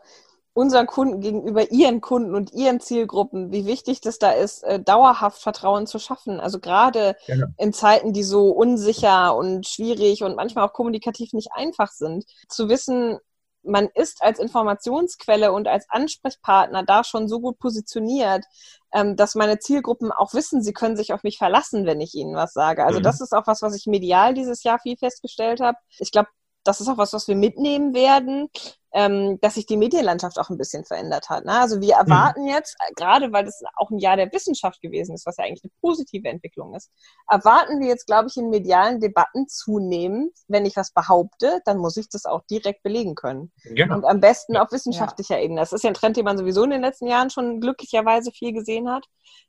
unseren 0.54 0.88
Kunden 0.88 1.22
gegenüber 1.22 1.72
ihren 1.72 2.02
Kunden 2.02 2.36
und 2.36 2.52
ihren 2.52 2.82
Zielgruppen, 2.82 3.52
wie 3.52 3.66
wichtig 3.66 4.02
das 4.02 4.20
da 4.20 4.32
ist, 4.32 4.64
äh, 4.64 4.82
dauerhaft 4.82 5.42
Vertrauen 5.42 5.88
zu 5.88 5.98
schaffen. 5.98 6.40
Also 6.40 6.60
gerade 6.60 7.16
ja. 7.28 7.48
in 7.58 7.72
Zeiten, 7.72 8.12
die 8.12 8.24
so 8.24 8.50
unsicher 8.50 9.36
und 9.36 9.66
schwierig 9.66 10.24
und 10.24 10.36
manchmal 10.36 10.68
auch 10.68 10.74
kommunikativ 10.74 11.32
nicht 11.34 11.52
einfach 11.54 11.92
sind, 11.92 12.26
zu 12.50 12.68
wissen, 12.68 13.18
man 13.64 13.90
ist 13.94 14.24
als 14.24 14.40
Informationsquelle 14.40 15.52
und 15.52 15.68
als 15.68 15.86
Ansprechpartner 15.90 16.84
da 16.84 17.04
schon 17.04 17.28
so 17.28 17.40
gut 17.40 17.60
positioniert, 17.60 18.46
ähm, 18.94 19.16
dass 19.16 19.36
meine 19.36 19.60
Zielgruppen 19.60 20.12
auch 20.12 20.34
wissen, 20.34 20.62
sie 20.62 20.74
können 20.74 20.98
sich 20.98 21.14
auf 21.14 21.24
mich 21.24 21.38
verlassen, 21.38 21.86
wenn 21.86 22.02
ich 22.02 22.14
ihnen 22.16 22.36
was 22.36 22.54
sage. 22.54 22.86
Also 22.86 23.00
mhm. 23.00 23.04
das 23.04 23.22
ist 23.22 23.34
auch 23.34 23.48
was, 23.48 23.62
was 23.62 23.76
ich 23.76 23.86
medial 23.86 24.34
dieses 24.34 24.64
Jahr 24.64 24.80
viel 24.80 24.98
festgestellt 24.98 25.60
habe. 25.60 25.78
Ich 26.00 26.12
glaube, 26.12 26.30
das 26.64 26.82
ist 26.82 26.88
auch 26.88 26.98
was, 26.98 27.14
was 27.14 27.28
wir 27.28 27.36
mitnehmen 27.36 27.94
werden, 27.94 28.50
ähm, 28.94 29.40
dass 29.42 29.56
sich 29.56 29.66
die 29.66 29.78
Medienlandschaft 29.78 30.38
auch 30.38 30.50
ein 30.50 30.58
bisschen 30.58 30.84
verändert 30.84 31.30
hat. 31.30 31.46
Ne? 31.46 31.54
Also 31.54 31.80
wir 31.80 31.96
mhm. 31.96 32.10
erwarten 32.10 32.42
mhm. 32.42 32.50
jetzt, 32.50 32.76
äh, 32.80 32.94
gerade 32.94 33.32
weil 33.32 33.46
das 33.46 33.62
auch 33.76 33.90
ein 33.90 34.00
Jahr 34.00 34.18
der 34.18 34.32
Wissenschaft 34.32 34.82
gewesen 34.82 35.16
ist, 35.16 35.26
was 35.26 35.38
ja 35.38 35.46
eigentlich 35.46 35.64
eine 35.64 35.72
positive 35.82 36.28
Entwicklung 36.28 36.76
ist, 36.76 36.92
erwarten 37.30 37.80
wir 37.80 37.88
jetzt, 37.88 38.06
glaube 38.06 38.28
ich, 38.28 38.38
in 38.38 38.50
medialen 38.50 39.00
Debatten 39.00 39.48
zunehmend, 39.48 40.34
wenn 40.48 40.66
ich 40.66 40.76
was 40.76 40.92
behaupte, 40.92 41.62
dann 41.66 41.78
muss 41.78 41.98
ich 41.98 42.10
das 42.10 42.26
auch 42.26 42.42
direkt 42.50 42.84
belegen 42.84 43.16
können. 43.16 43.52
Genau. 43.64 43.96
Und 43.96 44.06
am 44.06 44.20
besten 44.20 44.58
auf 44.58 44.72
wissenschaftlicher 44.72 45.38
ja. 45.38 45.44
Ebene. 45.44 45.62
Das 45.62 45.74
ist 45.74 45.84
ja 45.84 45.90
ein 45.90 45.96
Trend, 45.96 46.18
den 46.18 46.26
man 46.26 46.38
sowieso 46.38 46.64
in 46.64 46.72
den 46.72 46.82
letzten 46.82 47.08
Jahren 47.08 47.30
schon 47.30 47.62
glücklicherweise 47.62 48.32
viel 48.32 48.52
gesehen 48.52 48.90
hat. 48.90 49.06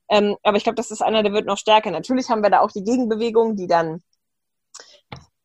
Ähm, 0.09 0.37
aber 0.43 0.57
ich 0.57 0.63
glaube, 0.63 0.77
das 0.77 0.91
ist 0.91 1.03
einer, 1.03 1.23
der 1.23 1.33
wird 1.33 1.47
noch 1.47 1.59
stärker. 1.59 1.91
Natürlich 1.91 2.29
haben 2.29 2.43
wir 2.43 2.51
da 2.51 2.61
auch 2.61 2.71
die 2.71 2.85
Gegenbewegung, 2.85 3.57
die 3.57 3.67
dann 3.67 4.03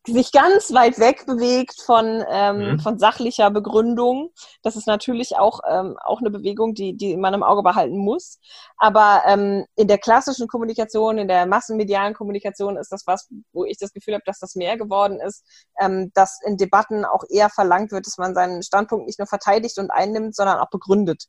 sich 0.07 0.31
ganz 0.31 0.73
weit 0.73 0.99
weg 0.99 1.25
bewegt 1.25 1.81
von, 1.81 2.23
ähm, 2.29 2.71
mhm. 2.71 2.79
von 2.79 2.97
sachlicher 2.97 3.51
Begründung. 3.51 4.31
Das 4.63 4.75
ist 4.75 4.87
natürlich 4.87 5.37
auch, 5.37 5.59
ähm, 5.69 5.97
auch 6.03 6.19
eine 6.19 6.29
Bewegung, 6.29 6.73
die, 6.73 6.95
die 6.95 7.17
man 7.17 7.33
im 7.33 7.43
Auge 7.43 7.63
behalten 7.63 7.97
muss. 7.97 8.39
Aber 8.77 9.23
ähm, 9.27 9.65
in 9.75 9.87
der 9.87 9.97
klassischen 9.97 10.47
Kommunikation, 10.47 11.17
in 11.17 11.27
der 11.27 11.45
massenmedialen 11.45 12.13
Kommunikation 12.13 12.77
ist 12.77 12.91
das 12.91 13.05
was, 13.05 13.29
wo 13.53 13.65
ich 13.65 13.77
das 13.77 13.93
Gefühl 13.93 14.15
habe, 14.15 14.23
dass 14.25 14.39
das 14.39 14.55
mehr 14.55 14.77
geworden 14.77 15.19
ist, 15.19 15.43
ähm, 15.79 16.11
dass 16.13 16.39
in 16.45 16.57
Debatten 16.57 17.05
auch 17.05 17.23
eher 17.29 17.49
verlangt 17.49 17.91
wird, 17.91 18.07
dass 18.07 18.17
man 18.17 18.33
seinen 18.33 18.63
Standpunkt 18.63 19.05
nicht 19.05 19.19
nur 19.19 19.27
verteidigt 19.27 19.77
und 19.77 19.91
einnimmt, 19.91 20.35
sondern 20.35 20.59
auch 20.59 20.69
begründet. 20.69 21.27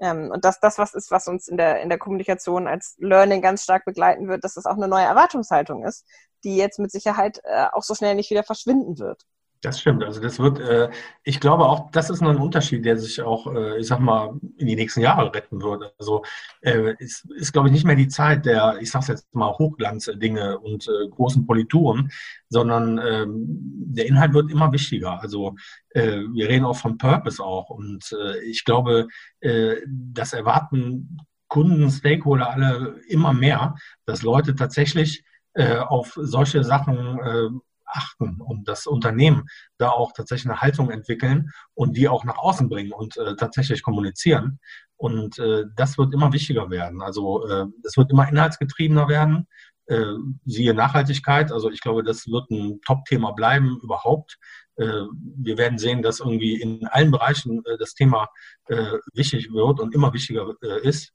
Ähm, 0.00 0.30
und 0.32 0.44
dass 0.44 0.60
das 0.60 0.78
was 0.78 0.94
ist, 0.94 1.10
was 1.10 1.28
uns 1.28 1.46
in 1.46 1.58
der, 1.58 1.82
in 1.82 1.90
der 1.90 1.98
Kommunikation 1.98 2.66
als 2.66 2.96
Learning 2.98 3.42
ganz 3.42 3.62
stark 3.62 3.84
begleiten 3.84 4.28
wird, 4.28 4.44
dass 4.44 4.54
das 4.54 4.64
auch 4.64 4.76
eine 4.76 4.88
neue 4.88 5.04
Erwartungshaltung 5.04 5.84
ist, 5.84 6.06
die 6.44 6.56
jetzt 6.56 6.78
mit 6.78 6.90
Sicherheit 6.90 7.40
äh, 7.44 7.66
auch 7.72 7.82
so 7.82 7.94
schnell 7.94 8.14
nicht 8.14 8.30
wieder 8.30 8.44
verschwinden 8.44 8.98
wird. 8.98 9.26
Das 9.62 9.78
stimmt. 9.78 10.02
Also 10.02 10.22
das 10.22 10.38
wird, 10.38 10.58
äh, 10.58 10.88
ich 11.22 11.38
glaube 11.38 11.66
auch, 11.66 11.90
das 11.90 12.08
ist 12.08 12.22
ein 12.22 12.36
Unterschied, 12.38 12.82
der 12.86 12.96
sich 12.96 13.20
auch, 13.20 13.46
äh, 13.54 13.78
ich 13.78 13.88
sag 13.88 14.00
mal, 14.00 14.40
in 14.56 14.66
die 14.66 14.74
nächsten 14.74 15.02
Jahre 15.02 15.34
retten 15.34 15.60
wird. 15.60 15.92
Also 15.98 16.24
äh, 16.62 16.94
es 16.98 17.26
ist, 17.36 17.52
glaube 17.52 17.68
ich, 17.68 17.74
nicht 17.74 17.84
mehr 17.84 17.96
die 17.96 18.08
Zeit 18.08 18.46
der, 18.46 18.78
ich 18.80 18.90
sag's 18.90 19.08
jetzt 19.08 19.34
mal, 19.34 19.52
Hochglanzdinge 19.52 20.58
und 20.60 20.88
äh, 20.88 21.08
großen 21.10 21.46
Polituren, 21.46 22.10
sondern 22.48 22.98
ähm, 23.06 23.44
der 23.84 24.06
Inhalt 24.06 24.32
wird 24.32 24.50
immer 24.50 24.72
wichtiger. 24.72 25.20
Also 25.20 25.56
äh, 25.90 26.20
wir 26.32 26.48
reden 26.48 26.64
auch 26.64 26.76
von 26.76 26.96
Purpose 26.96 27.44
auch. 27.44 27.68
Und 27.68 28.16
äh, 28.18 28.42
ich 28.44 28.64
glaube, 28.64 29.08
äh, 29.40 29.76
das 29.86 30.32
erwarten 30.32 31.18
Kunden, 31.48 31.90
Stakeholder 31.90 32.50
alle 32.50 33.00
immer 33.08 33.34
mehr, 33.34 33.74
dass 34.06 34.22
Leute 34.22 34.54
tatsächlich 34.54 35.22
äh, 35.54 35.78
auf 35.78 36.12
solche 36.16 36.64
Sachen 36.64 37.18
äh, 37.18 37.48
achten 37.92 38.40
und 38.40 38.68
das 38.68 38.86
Unternehmen 38.86 39.48
da 39.78 39.90
auch 39.90 40.12
tatsächlich 40.12 40.50
eine 40.50 40.60
Haltung 40.60 40.90
entwickeln 40.90 41.50
und 41.74 41.96
die 41.96 42.08
auch 42.08 42.24
nach 42.24 42.38
außen 42.38 42.68
bringen 42.68 42.92
und 42.92 43.16
äh, 43.16 43.36
tatsächlich 43.36 43.82
kommunizieren. 43.82 44.60
Und 44.96 45.38
äh, 45.38 45.64
das 45.76 45.98
wird 45.98 46.14
immer 46.14 46.32
wichtiger 46.32 46.70
werden. 46.70 47.02
Also 47.02 47.46
äh, 47.48 47.66
es 47.84 47.96
wird 47.96 48.10
immer 48.10 48.28
inhaltsgetriebener 48.28 49.08
werden. 49.08 49.46
Äh, 49.86 50.14
siehe 50.44 50.74
Nachhaltigkeit. 50.74 51.50
Also 51.50 51.70
ich 51.70 51.80
glaube, 51.80 52.04
das 52.04 52.26
wird 52.28 52.50
ein 52.50 52.80
Top-Thema 52.82 53.32
bleiben 53.32 53.80
überhaupt. 53.82 54.38
Äh, 54.76 55.04
wir 55.36 55.58
werden 55.58 55.78
sehen, 55.78 56.02
dass 56.02 56.20
irgendwie 56.20 56.60
in 56.60 56.86
allen 56.86 57.10
Bereichen 57.10 57.64
äh, 57.64 57.78
das 57.78 57.94
Thema 57.94 58.28
äh, 58.68 58.92
wichtig 59.14 59.52
wird 59.52 59.80
und 59.80 59.94
immer 59.94 60.12
wichtiger 60.12 60.54
äh, 60.62 60.86
ist. 60.86 61.12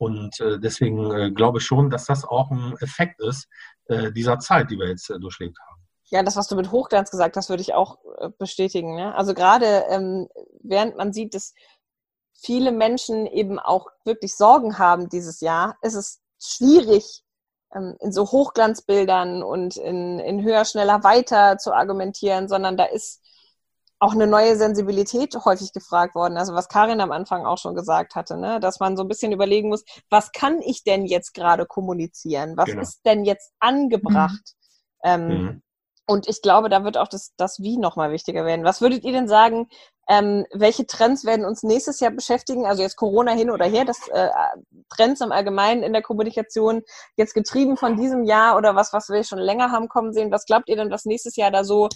Und 0.00 0.40
äh, 0.40 0.58
deswegen 0.58 1.12
äh, 1.12 1.30
glaube 1.30 1.58
ich 1.58 1.64
schon, 1.64 1.90
dass 1.90 2.06
das 2.06 2.24
auch 2.24 2.50
ein 2.50 2.74
Effekt 2.80 3.20
ist 3.20 3.46
äh, 3.84 4.10
dieser 4.10 4.38
Zeit, 4.38 4.70
die 4.70 4.78
wir 4.78 4.88
jetzt 4.88 5.10
durchlebt 5.10 5.58
haben. 5.60 5.82
Ja, 6.10 6.22
das, 6.22 6.36
was 6.36 6.48
du 6.48 6.56
mit 6.56 6.72
Hochglanz 6.72 7.10
gesagt 7.10 7.36
hast, 7.36 7.50
würde 7.50 7.60
ich 7.60 7.74
auch 7.74 7.98
bestätigen. 8.38 8.96
Ne? 8.96 9.14
Also 9.14 9.34
gerade 9.34 9.84
ähm, 9.90 10.26
während 10.62 10.96
man 10.96 11.12
sieht, 11.12 11.34
dass 11.34 11.52
viele 12.32 12.72
Menschen 12.72 13.26
eben 13.26 13.58
auch 13.58 13.88
wirklich 14.04 14.34
Sorgen 14.34 14.78
haben 14.78 15.10
dieses 15.10 15.42
Jahr, 15.42 15.76
ist 15.82 15.94
es 15.94 16.20
schwierig, 16.42 17.22
ähm, 17.74 17.94
in 18.00 18.10
so 18.10 18.24
Hochglanzbildern 18.32 19.42
und 19.42 19.76
in, 19.76 20.18
in 20.18 20.42
höher, 20.42 20.64
schneller, 20.64 21.04
weiter 21.04 21.58
zu 21.58 21.74
argumentieren, 21.74 22.48
sondern 22.48 22.78
da 22.78 22.84
ist 22.84 23.19
auch 24.00 24.14
eine 24.14 24.26
neue 24.26 24.56
Sensibilität 24.56 25.34
häufig 25.44 25.72
gefragt 25.72 26.14
worden. 26.14 26.38
Also 26.38 26.54
was 26.54 26.68
Karin 26.68 27.02
am 27.02 27.12
Anfang 27.12 27.44
auch 27.44 27.58
schon 27.58 27.74
gesagt 27.74 28.14
hatte, 28.14 28.38
ne? 28.38 28.58
dass 28.58 28.80
man 28.80 28.96
so 28.96 29.04
ein 29.04 29.08
bisschen 29.08 29.30
überlegen 29.30 29.68
muss, 29.68 29.84
was 30.08 30.32
kann 30.32 30.60
ich 30.62 30.82
denn 30.84 31.04
jetzt 31.04 31.34
gerade 31.34 31.66
kommunizieren? 31.66 32.56
Was 32.56 32.64
genau. 32.66 32.80
ist 32.80 33.02
denn 33.04 33.26
jetzt 33.26 33.52
angebracht? 33.60 34.54
Mhm. 35.04 35.10
Ähm, 35.10 35.28
mhm. 35.28 35.62
Und 36.06 36.28
ich 36.28 36.42
glaube, 36.42 36.70
da 36.70 36.82
wird 36.82 36.96
auch 36.96 37.06
das, 37.06 37.34
das 37.36 37.60
Wie 37.60 37.76
nochmal 37.76 38.10
wichtiger 38.10 38.44
werden. 38.44 38.64
Was 38.64 38.80
würdet 38.80 39.04
ihr 39.04 39.12
denn 39.12 39.28
sagen, 39.28 39.68
ähm, 40.08 40.44
welche 40.52 40.86
Trends 40.86 41.24
werden 41.24 41.44
uns 41.44 41.62
nächstes 41.62 42.00
Jahr 42.00 42.10
beschäftigen? 42.10 42.66
Also 42.66 42.82
jetzt 42.82 42.96
Corona 42.96 43.30
hin 43.32 43.50
oder 43.50 43.66
her, 43.66 43.84
das 43.84 44.08
äh, 44.08 44.28
Trends 44.88 45.20
im 45.20 45.30
Allgemeinen 45.30 45.84
in 45.84 45.92
der 45.92 46.02
Kommunikation, 46.02 46.82
jetzt 47.16 47.34
getrieben 47.34 47.76
von 47.76 47.96
diesem 47.96 48.24
Jahr 48.24 48.56
oder 48.56 48.74
was, 48.74 48.92
was 48.92 49.08
wir 49.08 49.22
schon 49.22 49.38
länger 49.38 49.70
haben 49.70 49.88
kommen 49.88 50.12
sehen. 50.12 50.32
Was 50.32 50.46
glaubt 50.46 50.68
ihr 50.68 50.76
denn, 50.76 50.90
was 50.90 51.04
nächstes 51.04 51.36
Jahr 51.36 51.52
da 51.52 51.62
so 51.62 51.88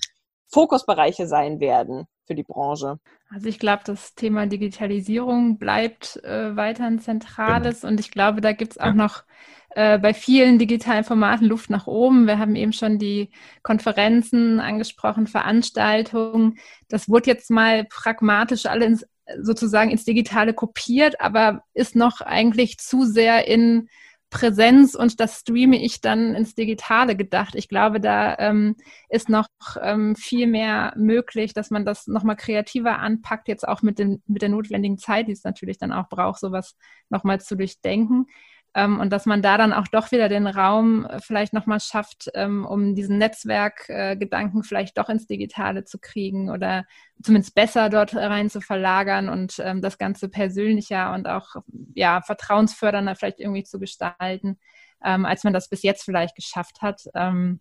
Fokusbereiche 0.55 1.27
sein 1.27 1.59
werden 1.59 2.07
für 2.27 2.37
die 2.37 2.45
Branche? 2.45 3.01
Also 3.29 3.49
ich 3.49 3.59
glaube, 3.59 3.83
das 3.85 4.15
Thema 4.15 4.47
Digitalisierung 4.47 5.59
bleibt 5.59 6.23
äh, 6.23 6.55
weiter 6.55 6.85
ein 6.85 7.01
zentrales 7.01 7.81
genau. 7.81 7.91
und 7.91 8.01
ich 8.01 8.13
glaube, 8.13 8.41
da 8.41 8.53
gibt 8.53 8.73
es 8.73 8.79
auch 8.79 8.87
ja. 8.87 8.95
noch 8.95 9.25
äh, 9.71 9.99
bei 9.99 10.15
vielen 10.15 10.61
digitalen 10.61 11.03
Formaten 11.03 11.47
Luft 11.47 11.71
nach 11.71 11.89
oben. 11.89 12.29
Wir 12.29 12.39
haben 12.39 12.55
eben 12.55 12.73
schon 12.73 13.01
die 13.01 13.31
Konferenzen 13.65 14.61
angesprochen, 14.61 15.27
Veranstaltungen. 15.27 16.59
Das 16.89 17.09
wurde 17.09 17.31
jetzt 17.31 17.51
mal 17.51 17.85
pragmatisch 17.85 18.67
alle 18.67 18.85
ins, 18.85 19.05
sozusagen 19.43 19.91
ins 19.91 20.05
Digitale 20.05 20.55
kopiert, 20.55 21.21
aber 21.21 21.65
ist 21.75 21.97
noch 21.97 22.21
eigentlich 22.21 22.79
zu 22.79 23.05
sehr 23.05 23.49
in 23.49 23.89
Präsenz 24.35 24.97
und 24.97 25.21
das 25.21 25.39
streame 25.39 25.81
ich 25.81 26.01
dann 26.01 26.35
ins 26.35 26.57
Digitale 26.57 27.15
gedacht. 27.15 27.55
Ich 27.55 27.69
glaube, 27.69 28.01
da 28.01 28.37
ähm, 28.41 28.75
ist 29.09 29.29
noch 29.29 29.47
ähm, 29.81 30.17
viel 30.17 30.49
mehr 30.49 30.93
möglich, 30.97 31.55
dass 31.55 31.71
man 31.71 31.85
das 31.85 32.09
nochmal 32.09 32.35
kreativer 32.35 32.99
anpackt, 32.99 33.47
jetzt 33.47 33.67
auch 33.67 33.83
mit, 33.83 34.01
dem, 34.01 34.25
mit 34.27 34.43
der 34.43 34.49
notwendigen 34.49 34.99
Zeit, 34.99 35.29
die 35.29 35.33
es 35.33 35.45
natürlich 35.45 35.79
dann 35.79 35.93
auch 35.93 36.09
braucht, 36.09 36.41
sowas 36.41 36.75
nochmal 37.11 37.41
zu 37.41 37.57
durchdenken. 37.57 38.27
Ähm, 38.75 38.99
und 38.99 39.13
dass 39.13 39.27
man 39.27 39.41
da 39.41 39.57
dann 39.57 39.73
auch 39.73 39.87
doch 39.89 40.11
wieder 40.11 40.29
den 40.29 40.47
Raum 40.47 41.07
äh, 41.07 41.21
vielleicht 41.21 41.53
nochmal 41.53 41.81
schafft, 41.81 42.31
ähm, 42.35 42.67
um 42.67 42.95
diesen 42.95 43.19
Netzwerkgedanken 43.19 44.61
äh, 44.61 44.65
vielleicht 44.65 44.99
doch 44.99 45.09
ins 45.09 45.27
Digitale 45.27 45.85
zu 45.85 45.99
kriegen 45.99 46.51
oder 46.51 46.85
zumindest 47.23 47.55
besser 47.55 47.89
dort 47.89 48.15
rein 48.17 48.51
zu 48.51 48.61
verlagern 48.61 49.29
und 49.29 49.61
ähm, 49.61 49.81
das 49.81 49.99
Ganze 49.99 50.29
persönlicher 50.29 51.13
und 51.15 51.29
auch 51.29 51.57
ja, 51.95 52.21
vertrauensfördernder 52.23 53.15
vielleicht 53.15 53.41
irgendwie 53.41 53.65
zu 53.65 53.79
gestalten, 53.79 54.59
als 55.01 55.45
man 55.45 55.53
das 55.53 55.69
bis 55.69 55.83
jetzt 55.83 56.03
vielleicht 56.05 56.35
geschafft 56.35 56.81
hat. 56.81 57.03
Ähm, 57.15 57.61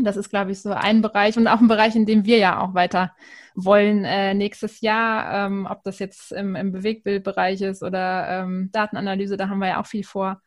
das 0.00 0.16
ist, 0.16 0.30
glaube 0.30 0.50
ich, 0.50 0.60
so 0.60 0.72
ein 0.72 1.02
Bereich 1.02 1.36
und 1.36 1.46
auch 1.46 1.60
ein 1.60 1.68
Bereich, 1.68 1.94
in 1.94 2.06
dem 2.06 2.24
wir 2.24 2.38
ja 2.38 2.60
auch 2.60 2.74
weiter 2.74 3.14
wollen 3.54 4.04
äh, 4.04 4.34
nächstes 4.34 4.80
Jahr, 4.80 5.46
ähm, 5.46 5.66
ob 5.70 5.84
das 5.84 5.98
jetzt 5.98 6.32
im, 6.32 6.56
im 6.56 6.72
Bewegtbildbereich 6.72 7.60
ist 7.62 7.82
oder 7.82 8.28
ähm, 8.28 8.70
Datenanalyse, 8.72 9.36
da 9.36 9.48
haben 9.48 9.60
wir 9.60 9.68
ja 9.68 9.80
auch 9.80 9.86
viel 9.86 10.04
vor. 10.04 10.40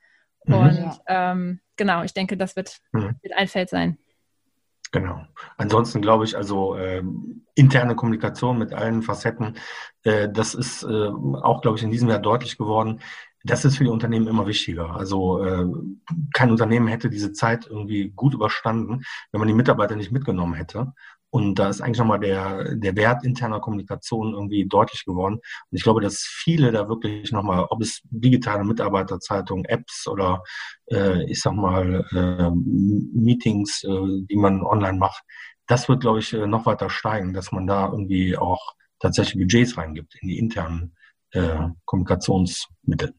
Mhm. 0.45 0.53
Und 0.53 0.99
ähm, 1.07 1.59
genau, 1.77 2.03
ich 2.03 2.13
denke, 2.13 2.35
das 2.35 2.55
wird, 2.55 2.77
mhm. 2.91 3.15
wird 3.21 3.33
ein 3.35 3.47
Feld 3.47 3.69
sein. 3.69 3.97
Genau. 4.91 5.21
Ansonsten 5.57 6.01
glaube 6.01 6.23
ich, 6.23 6.37
also 6.37 6.77
ähm, 6.77 7.45
interne 7.55 7.95
Kommunikation 7.95 8.57
mit 8.57 8.73
allen 8.73 9.01
Facetten, 9.01 9.57
äh, 10.03 10.29
das 10.29 10.53
ist 10.53 10.83
äh, 10.83 10.87
auch, 10.87 11.61
glaube 11.61 11.77
ich, 11.77 11.83
in 11.83 11.91
diesem 11.91 12.09
Jahr 12.09 12.19
deutlich 12.19 12.57
geworden 12.57 13.01
das 13.49 13.65
ist 13.65 13.77
für 13.77 13.83
die 13.83 13.89
Unternehmen 13.89 14.27
immer 14.27 14.47
wichtiger. 14.47 14.95
Also 14.95 15.43
äh, 15.43 15.65
kein 16.33 16.51
Unternehmen 16.51 16.87
hätte 16.87 17.09
diese 17.09 17.33
Zeit 17.33 17.67
irgendwie 17.67 18.11
gut 18.15 18.33
überstanden, 18.33 19.03
wenn 19.31 19.39
man 19.39 19.47
die 19.47 19.53
Mitarbeiter 19.53 19.95
nicht 19.95 20.11
mitgenommen 20.11 20.53
hätte. 20.53 20.93
Und 21.29 21.55
da 21.55 21.69
ist 21.69 21.81
eigentlich 21.81 21.99
nochmal 21.99 22.19
der, 22.19 22.75
der 22.75 22.95
Wert 22.95 23.25
interner 23.25 23.59
Kommunikation 23.59 24.33
irgendwie 24.33 24.65
deutlich 24.65 25.03
geworden. 25.05 25.35
Und 25.35 25.77
ich 25.77 25.83
glaube, 25.83 26.01
dass 26.01 26.19
viele 26.19 26.71
da 26.71 26.87
wirklich 26.87 27.31
nochmal, 27.31 27.65
ob 27.69 27.81
es 27.81 28.01
digitale 28.05 28.63
Mitarbeiterzeitungen, 28.63 29.65
Apps 29.65 30.07
oder 30.07 30.41
äh, 30.89 31.29
ich 31.29 31.41
sag 31.41 31.53
mal 31.53 32.05
äh, 32.11 32.49
Meetings, 32.53 33.83
äh, 33.83 34.25
die 34.29 34.37
man 34.37 34.63
online 34.63 34.97
macht, 34.97 35.23
das 35.67 35.89
wird, 35.89 35.99
glaube 35.99 36.19
ich, 36.19 36.33
äh, 36.33 36.47
noch 36.47 36.65
weiter 36.65 36.89
steigen, 36.89 37.33
dass 37.33 37.51
man 37.51 37.67
da 37.67 37.87
irgendwie 37.91 38.37
auch 38.37 38.73
tatsächlich 38.99 39.43
Budgets 39.43 39.77
reingibt 39.77 40.15
in 40.21 40.29
die 40.29 40.39
internen 40.39 40.95
äh, 41.31 41.67
Kommunikationsmittel. 41.85 43.13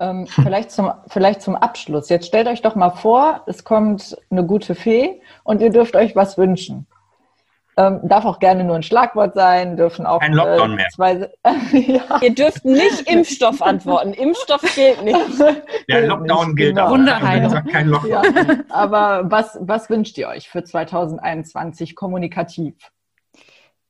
Ähm, 0.00 0.26
vielleicht, 0.26 0.70
zum, 0.70 0.92
vielleicht 1.08 1.42
zum 1.42 1.56
Abschluss. 1.56 2.08
Jetzt 2.08 2.26
stellt 2.26 2.46
euch 2.46 2.62
doch 2.62 2.74
mal 2.76 2.90
vor, 2.90 3.42
es 3.46 3.64
kommt 3.64 4.16
eine 4.30 4.44
gute 4.44 4.74
Fee 4.74 5.20
und 5.42 5.60
ihr 5.60 5.70
dürft 5.70 5.96
euch 5.96 6.14
was 6.14 6.38
wünschen. 6.38 6.86
Ähm, 7.76 8.00
darf 8.02 8.24
auch 8.24 8.40
gerne 8.40 8.64
nur 8.64 8.74
ein 8.74 8.82
Schlagwort 8.82 9.34
sein, 9.34 9.76
dürfen 9.76 10.04
auch. 10.04 10.20
Kein 10.20 10.32
Lockdown 10.32 10.72
äh, 10.72 10.74
mehr. 10.74 10.88
Zwei, 10.92 11.12
ja. 11.72 12.20
Ihr 12.20 12.34
dürft 12.34 12.64
nicht 12.64 13.08
Impfstoff 13.08 13.62
antworten. 13.62 14.14
Impfstoff 14.14 14.62
gilt 14.74 15.04
nicht. 15.04 15.16
Der 15.88 16.06
Lockdown 16.08 16.56
gilt 16.56 16.70
genau. 16.70 16.86
auch. 16.86 16.90
Wunderheilung. 16.90 17.52
Kein 17.70 17.86
Lockdown. 17.86 18.34
Ja. 18.34 18.54
Aber 18.70 19.30
was, 19.30 19.58
was 19.60 19.88
wünscht 19.90 20.18
ihr 20.18 20.26
euch 20.26 20.48
für 20.48 20.64
2021 20.64 21.94
kommunikativ? 21.94 22.74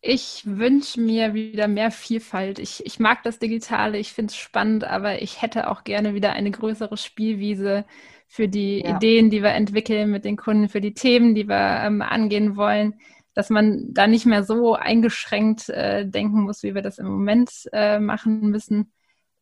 Ich 0.00 0.42
wünsche 0.44 1.00
mir 1.00 1.34
wieder 1.34 1.66
mehr 1.66 1.90
Vielfalt. 1.90 2.60
Ich, 2.60 2.86
ich 2.86 3.00
mag 3.00 3.24
das 3.24 3.40
Digitale, 3.40 3.98
ich 3.98 4.12
finde 4.12 4.30
es 4.30 4.36
spannend, 4.36 4.84
aber 4.84 5.22
ich 5.22 5.42
hätte 5.42 5.68
auch 5.68 5.82
gerne 5.82 6.14
wieder 6.14 6.32
eine 6.32 6.52
größere 6.52 6.96
Spielwiese 6.96 7.84
für 8.28 8.46
die 8.46 8.80
ja. 8.80 8.96
Ideen, 8.96 9.30
die 9.30 9.42
wir 9.42 9.50
entwickeln 9.50 10.10
mit 10.10 10.24
den 10.24 10.36
Kunden, 10.36 10.68
für 10.68 10.80
die 10.80 10.94
Themen, 10.94 11.34
die 11.34 11.48
wir 11.48 11.82
ähm, 11.82 12.02
angehen 12.02 12.56
wollen, 12.56 12.94
dass 13.34 13.50
man 13.50 13.92
da 13.92 14.06
nicht 14.06 14.26
mehr 14.26 14.44
so 14.44 14.74
eingeschränkt 14.74 15.68
äh, 15.68 16.06
denken 16.06 16.42
muss, 16.42 16.62
wie 16.62 16.74
wir 16.74 16.82
das 16.82 16.98
im 16.98 17.06
Moment 17.06 17.50
äh, 17.72 17.98
machen 17.98 18.50
müssen. 18.50 18.92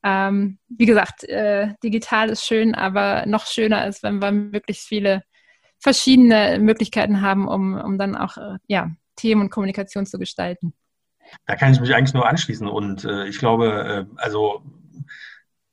Ähm, 0.03 0.59
wie 0.69 0.87
gesagt, 0.87 1.25
äh, 1.25 1.75
digital 1.83 2.31
ist 2.31 2.45
schön, 2.45 2.75
aber 2.75 3.27
noch 3.27 3.47
schöner 3.47 3.87
ist, 3.87 4.03
wenn 4.03 4.23
wir 4.23 4.33
möglichst 4.33 4.87
viele 4.87 5.23
verschiedene 5.79 6.59
Möglichkeiten 6.61 7.21
haben, 7.21 7.47
um, 7.49 7.75
um 7.75 7.99
dann 7.99 8.17
auch 8.17 8.37
äh, 8.39 8.59
ja, 8.67 8.91
Themen 9.17 9.43
und 9.43 9.51
Kommunikation 9.51 10.07
zu 10.07 10.19
gestalten. 10.19 10.75
Da 11.47 11.57
kann 11.57 11.73
ich 11.73 11.81
mich 11.81 11.95
eigentlich 11.95 12.15
nur 12.15 12.29
anschließen 12.29 12.69
und 12.69 13.05
äh, 13.05 13.27
ich 13.27 13.39
glaube, 13.39 14.07
äh, 14.09 14.17
also 14.17 14.63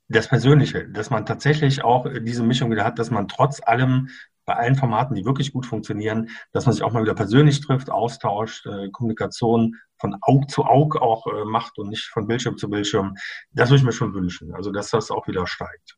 das 0.08 0.28
Persönliche, 0.28 0.88
dass 0.88 1.10
man 1.10 1.26
tatsächlich 1.26 1.82
auch 1.82 2.06
diese 2.22 2.42
Mischung 2.42 2.70
wieder 2.70 2.84
hat, 2.84 2.98
dass 2.98 3.10
man 3.10 3.28
trotz 3.28 3.60
allem 3.64 4.08
bei 4.44 4.54
allen 4.54 4.76
Formaten, 4.76 5.14
die 5.14 5.24
wirklich 5.24 5.52
gut 5.52 5.66
funktionieren, 5.66 6.28
dass 6.52 6.66
man 6.66 6.74
sich 6.74 6.82
auch 6.82 6.92
mal 6.92 7.02
wieder 7.02 7.14
persönlich 7.14 7.60
trifft, 7.60 7.90
austauscht, 7.90 8.66
äh, 8.66 8.90
Kommunikation 8.90 9.76
von 9.98 10.16
Aug 10.20 10.50
zu 10.50 10.64
Aug 10.64 10.96
auch 10.96 11.26
äh, 11.26 11.44
macht 11.44 11.78
und 11.78 11.88
nicht 11.88 12.08
von 12.08 12.26
Bildschirm 12.26 12.58
zu 12.58 12.68
Bildschirm. 12.68 13.14
Das 13.52 13.70
würde 13.70 13.78
ich 13.78 13.84
mir 13.84 13.92
schon 13.92 14.12
wünschen. 14.12 14.54
Also, 14.54 14.70
dass 14.70 14.90
das 14.90 15.10
auch 15.10 15.26
wieder 15.28 15.46
steigt. 15.46 15.96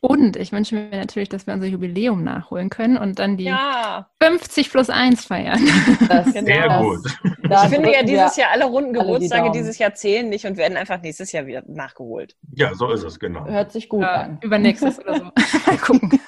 Und 0.00 0.36
ich 0.36 0.52
wünsche 0.52 0.76
mir 0.76 0.90
natürlich, 0.90 1.28
dass 1.28 1.46
wir 1.46 1.54
unser 1.54 1.66
Jubiläum 1.66 2.22
nachholen 2.22 2.70
können 2.70 2.96
und 2.96 3.18
dann 3.18 3.36
die 3.36 3.44
ja. 3.44 4.08
50 4.22 4.70
plus 4.70 4.90
1 4.90 5.24
feiern. 5.24 5.60
Das, 6.08 6.26
Sehr 6.32 6.68
das, 6.68 6.82
gut. 6.82 7.18
Das, 7.48 7.64
ich 7.64 7.70
finde 7.70 7.92
ja 7.92 8.02
dieses 8.02 8.36
Jahr 8.36 8.50
alle 8.52 8.66
runden 8.66 8.92
Geburtstage 8.92 9.42
alle 9.42 9.52
dieses 9.52 9.78
Jahr 9.78 9.94
zählen 9.94 10.28
nicht 10.28 10.46
und 10.46 10.56
werden 10.56 10.76
einfach 10.76 11.00
nächstes 11.02 11.32
Jahr 11.32 11.46
wieder 11.46 11.62
nachgeholt. 11.66 12.36
Ja, 12.54 12.74
so 12.74 12.90
ist 12.90 13.02
es, 13.02 13.18
genau. 13.18 13.46
Hört 13.46 13.72
sich 13.72 13.88
gut 13.88 14.02
ja, 14.02 14.22
an. 14.22 14.38
Übernächstes 14.40 15.00
oder 15.00 15.16
so. 15.16 15.24
Mal 15.66 15.78
gucken. 15.78 16.20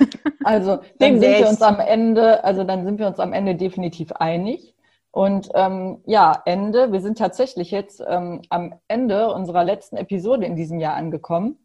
Also 0.42 0.80
dann 0.98 1.20
sind 1.20 1.38
wir 1.38 1.48
uns 1.48 1.62
am 1.62 1.78
Ende, 1.78 2.42
also 2.42 2.64
dann 2.64 2.84
sind 2.84 2.98
wir 2.98 3.06
uns 3.06 3.20
am 3.20 3.32
Ende 3.32 3.54
definitiv 3.54 4.12
einig. 4.12 4.74
Und 5.12 5.48
ähm, 5.54 6.02
ja, 6.06 6.42
Ende. 6.44 6.92
Wir 6.92 7.00
sind 7.00 7.18
tatsächlich 7.18 7.70
jetzt 7.70 8.02
ähm, 8.06 8.42
am 8.48 8.74
Ende 8.88 9.32
unserer 9.32 9.64
letzten 9.64 9.96
Episode 9.96 10.46
in 10.46 10.56
diesem 10.56 10.78
Jahr 10.78 10.94
angekommen. 10.94 11.58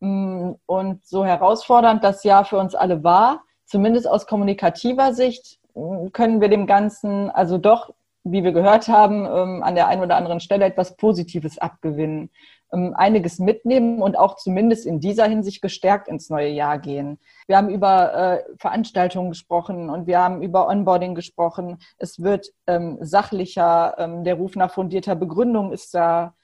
Mm, 0.00 0.52
und 0.66 1.06
so 1.06 1.24
herausfordernd 1.24 2.02
das 2.02 2.24
Jahr 2.24 2.44
für 2.44 2.58
uns 2.58 2.74
alle 2.74 3.04
war, 3.04 3.42
zumindest 3.66 4.08
aus 4.08 4.26
kommunikativer 4.26 5.12
Sicht, 5.12 5.58
mm, 5.74 6.08
können 6.12 6.40
wir 6.40 6.48
dem 6.48 6.66
Ganzen 6.66 7.30
also 7.30 7.58
doch, 7.58 7.92
wie 8.24 8.42
wir 8.42 8.52
gehört 8.52 8.88
haben, 8.88 9.26
ähm, 9.26 9.62
an 9.62 9.74
der 9.74 9.88
einen 9.88 10.02
oder 10.02 10.16
anderen 10.16 10.40
Stelle 10.40 10.64
etwas 10.64 10.96
Positives 10.96 11.58
abgewinnen, 11.58 12.30
ähm, 12.72 12.94
einiges 12.96 13.38
mitnehmen 13.38 14.00
und 14.00 14.16
auch 14.18 14.36
zumindest 14.36 14.86
in 14.86 15.00
dieser 15.00 15.26
Hinsicht 15.26 15.60
gestärkt 15.60 16.08
ins 16.08 16.30
neue 16.30 16.48
Jahr 16.48 16.78
gehen. 16.78 17.18
Wir 17.46 17.58
haben 17.58 17.68
über 17.68 18.14
äh, 18.14 18.44
Veranstaltungen 18.58 19.30
gesprochen 19.30 19.90
und 19.90 20.06
wir 20.06 20.18
haben 20.18 20.42
über 20.42 20.66
Onboarding 20.68 21.14
gesprochen. 21.14 21.78
Es 21.98 22.22
wird 22.22 22.48
ähm, 22.66 22.98
sachlicher, 23.00 24.22
der 24.24 24.34
Ruf 24.34 24.56
nach 24.56 24.72
fundierter 24.72 25.14
Begründung 25.14 25.72
ist 25.72 25.94
da, 25.94 26.34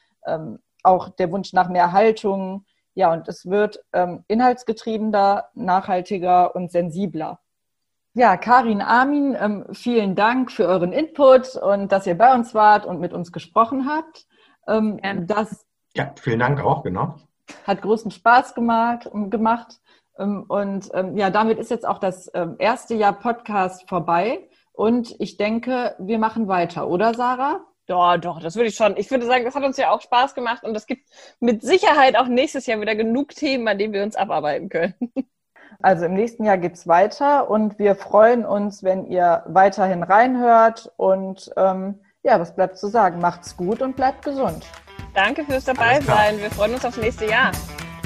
auch 0.83 1.09
der 1.11 1.31
Wunsch 1.31 1.53
nach 1.53 1.69
mehr 1.69 1.93
Haltung 1.93 2.65
ja, 2.97 3.13
und 3.13 3.29
es 3.29 3.47
wird 3.47 3.85
ähm, 3.93 4.25
inhaltsgetriebener, 4.27 5.45
nachhaltiger 5.55 6.57
und 6.57 6.73
sensibler. 6.73 7.39
Ja, 8.15 8.37
Karin 8.39 8.81
Armin, 8.81 9.37
ähm, 9.39 9.67
vielen 9.73 10.17
Dank 10.17 10.51
für 10.51 10.67
euren 10.67 10.93
Input 10.93 11.55
und 11.57 11.93
dass 11.93 12.07
ihr 12.07 12.17
bei 12.17 12.35
uns 12.35 12.55
wart 12.55 12.87
und 12.87 12.99
mit 12.99 13.13
uns 13.13 13.31
gesprochen 13.31 13.87
habt. 13.87 14.27
Ähm, 14.67 14.99
das 15.27 15.67
ja, 15.95 16.13
vielen 16.21 16.41
Dank 16.41 16.61
auch, 16.63 16.83
genau. 16.83 17.17
Hat 17.67 17.81
großen 17.81 18.11
Spaß 18.11 18.55
gemacht. 18.55 19.09
gemacht. 19.31 19.81
Ähm, 20.19 20.45
und 20.49 20.91
ähm, 20.93 21.17
ja, 21.17 21.31
damit 21.31 21.59
ist 21.59 21.71
jetzt 21.71 21.87
auch 21.87 21.99
das 21.99 22.31
ähm, 22.35 22.57
erste 22.59 22.95
Jahr 22.95 23.13
Podcast 23.13 23.89
vorbei. 23.89 24.49
Und 24.73 25.15
ich 25.19 25.37
denke, 25.37 25.97
wir 25.99 26.19
machen 26.19 26.49
weiter, 26.49 26.89
oder 26.89 27.15
Sarah? 27.15 27.61
Doch, 27.87 28.17
doch, 28.19 28.41
das 28.41 28.57
würde 28.57 28.69
ich 28.69 28.75
schon. 28.75 28.97
Ich 28.97 29.11
würde 29.11 29.27
sagen, 29.27 29.45
das 29.45 29.55
hat 29.55 29.63
uns 29.63 29.77
ja 29.77 29.91
auch 29.91 30.01
Spaß 30.01 30.35
gemacht 30.35 30.65
und 30.65 30.77
es 30.77 30.87
gibt 30.87 31.09
mit 31.39 31.63
Sicherheit 31.63 32.17
auch 32.17 32.27
nächstes 32.27 32.67
Jahr 32.67 32.81
wieder 32.81 32.97
genug 32.97 33.35
Themen, 33.35 33.69
an 33.69 33.79
denen 33.79 33.93
wir 33.93 34.03
uns 34.03 34.17
abarbeiten 34.17 34.69
können. 34.69 34.95
Also 35.83 36.07
im 36.07 36.15
nächsten 36.15 36.45
Jahr 36.45 36.57
geht 36.57 36.73
es 36.73 36.89
weiter 36.89 37.51
und 37.51 37.79
wir 37.79 37.95
freuen 37.95 38.47
uns, 38.47 38.83
wenn 38.83 39.05
ihr 39.07 39.43
weiterhin 39.47 40.03
reinhört. 40.03 40.91
Und 40.97 41.51
ähm, 41.57 42.01
ja, 42.23 42.41
was 42.41 42.57
bleibt 42.57 42.79
zu 42.79 42.89
sagen? 42.89 43.21
Macht's 43.21 43.57
gut 43.57 43.83
und 43.83 43.95
bleibt 43.95 44.25
gesund. 44.25 44.65
Danke 45.15 45.45
fürs 45.45 45.65
Dabeisein. 45.65 46.39
Wir 46.39 46.51
freuen 46.51 46.75
uns 46.75 46.85
aufs 46.85 46.97
nächste 46.97 47.27
Jahr. 47.27 47.53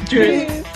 Tschüss. 0.08 0.46
Tschüss. 0.46 0.69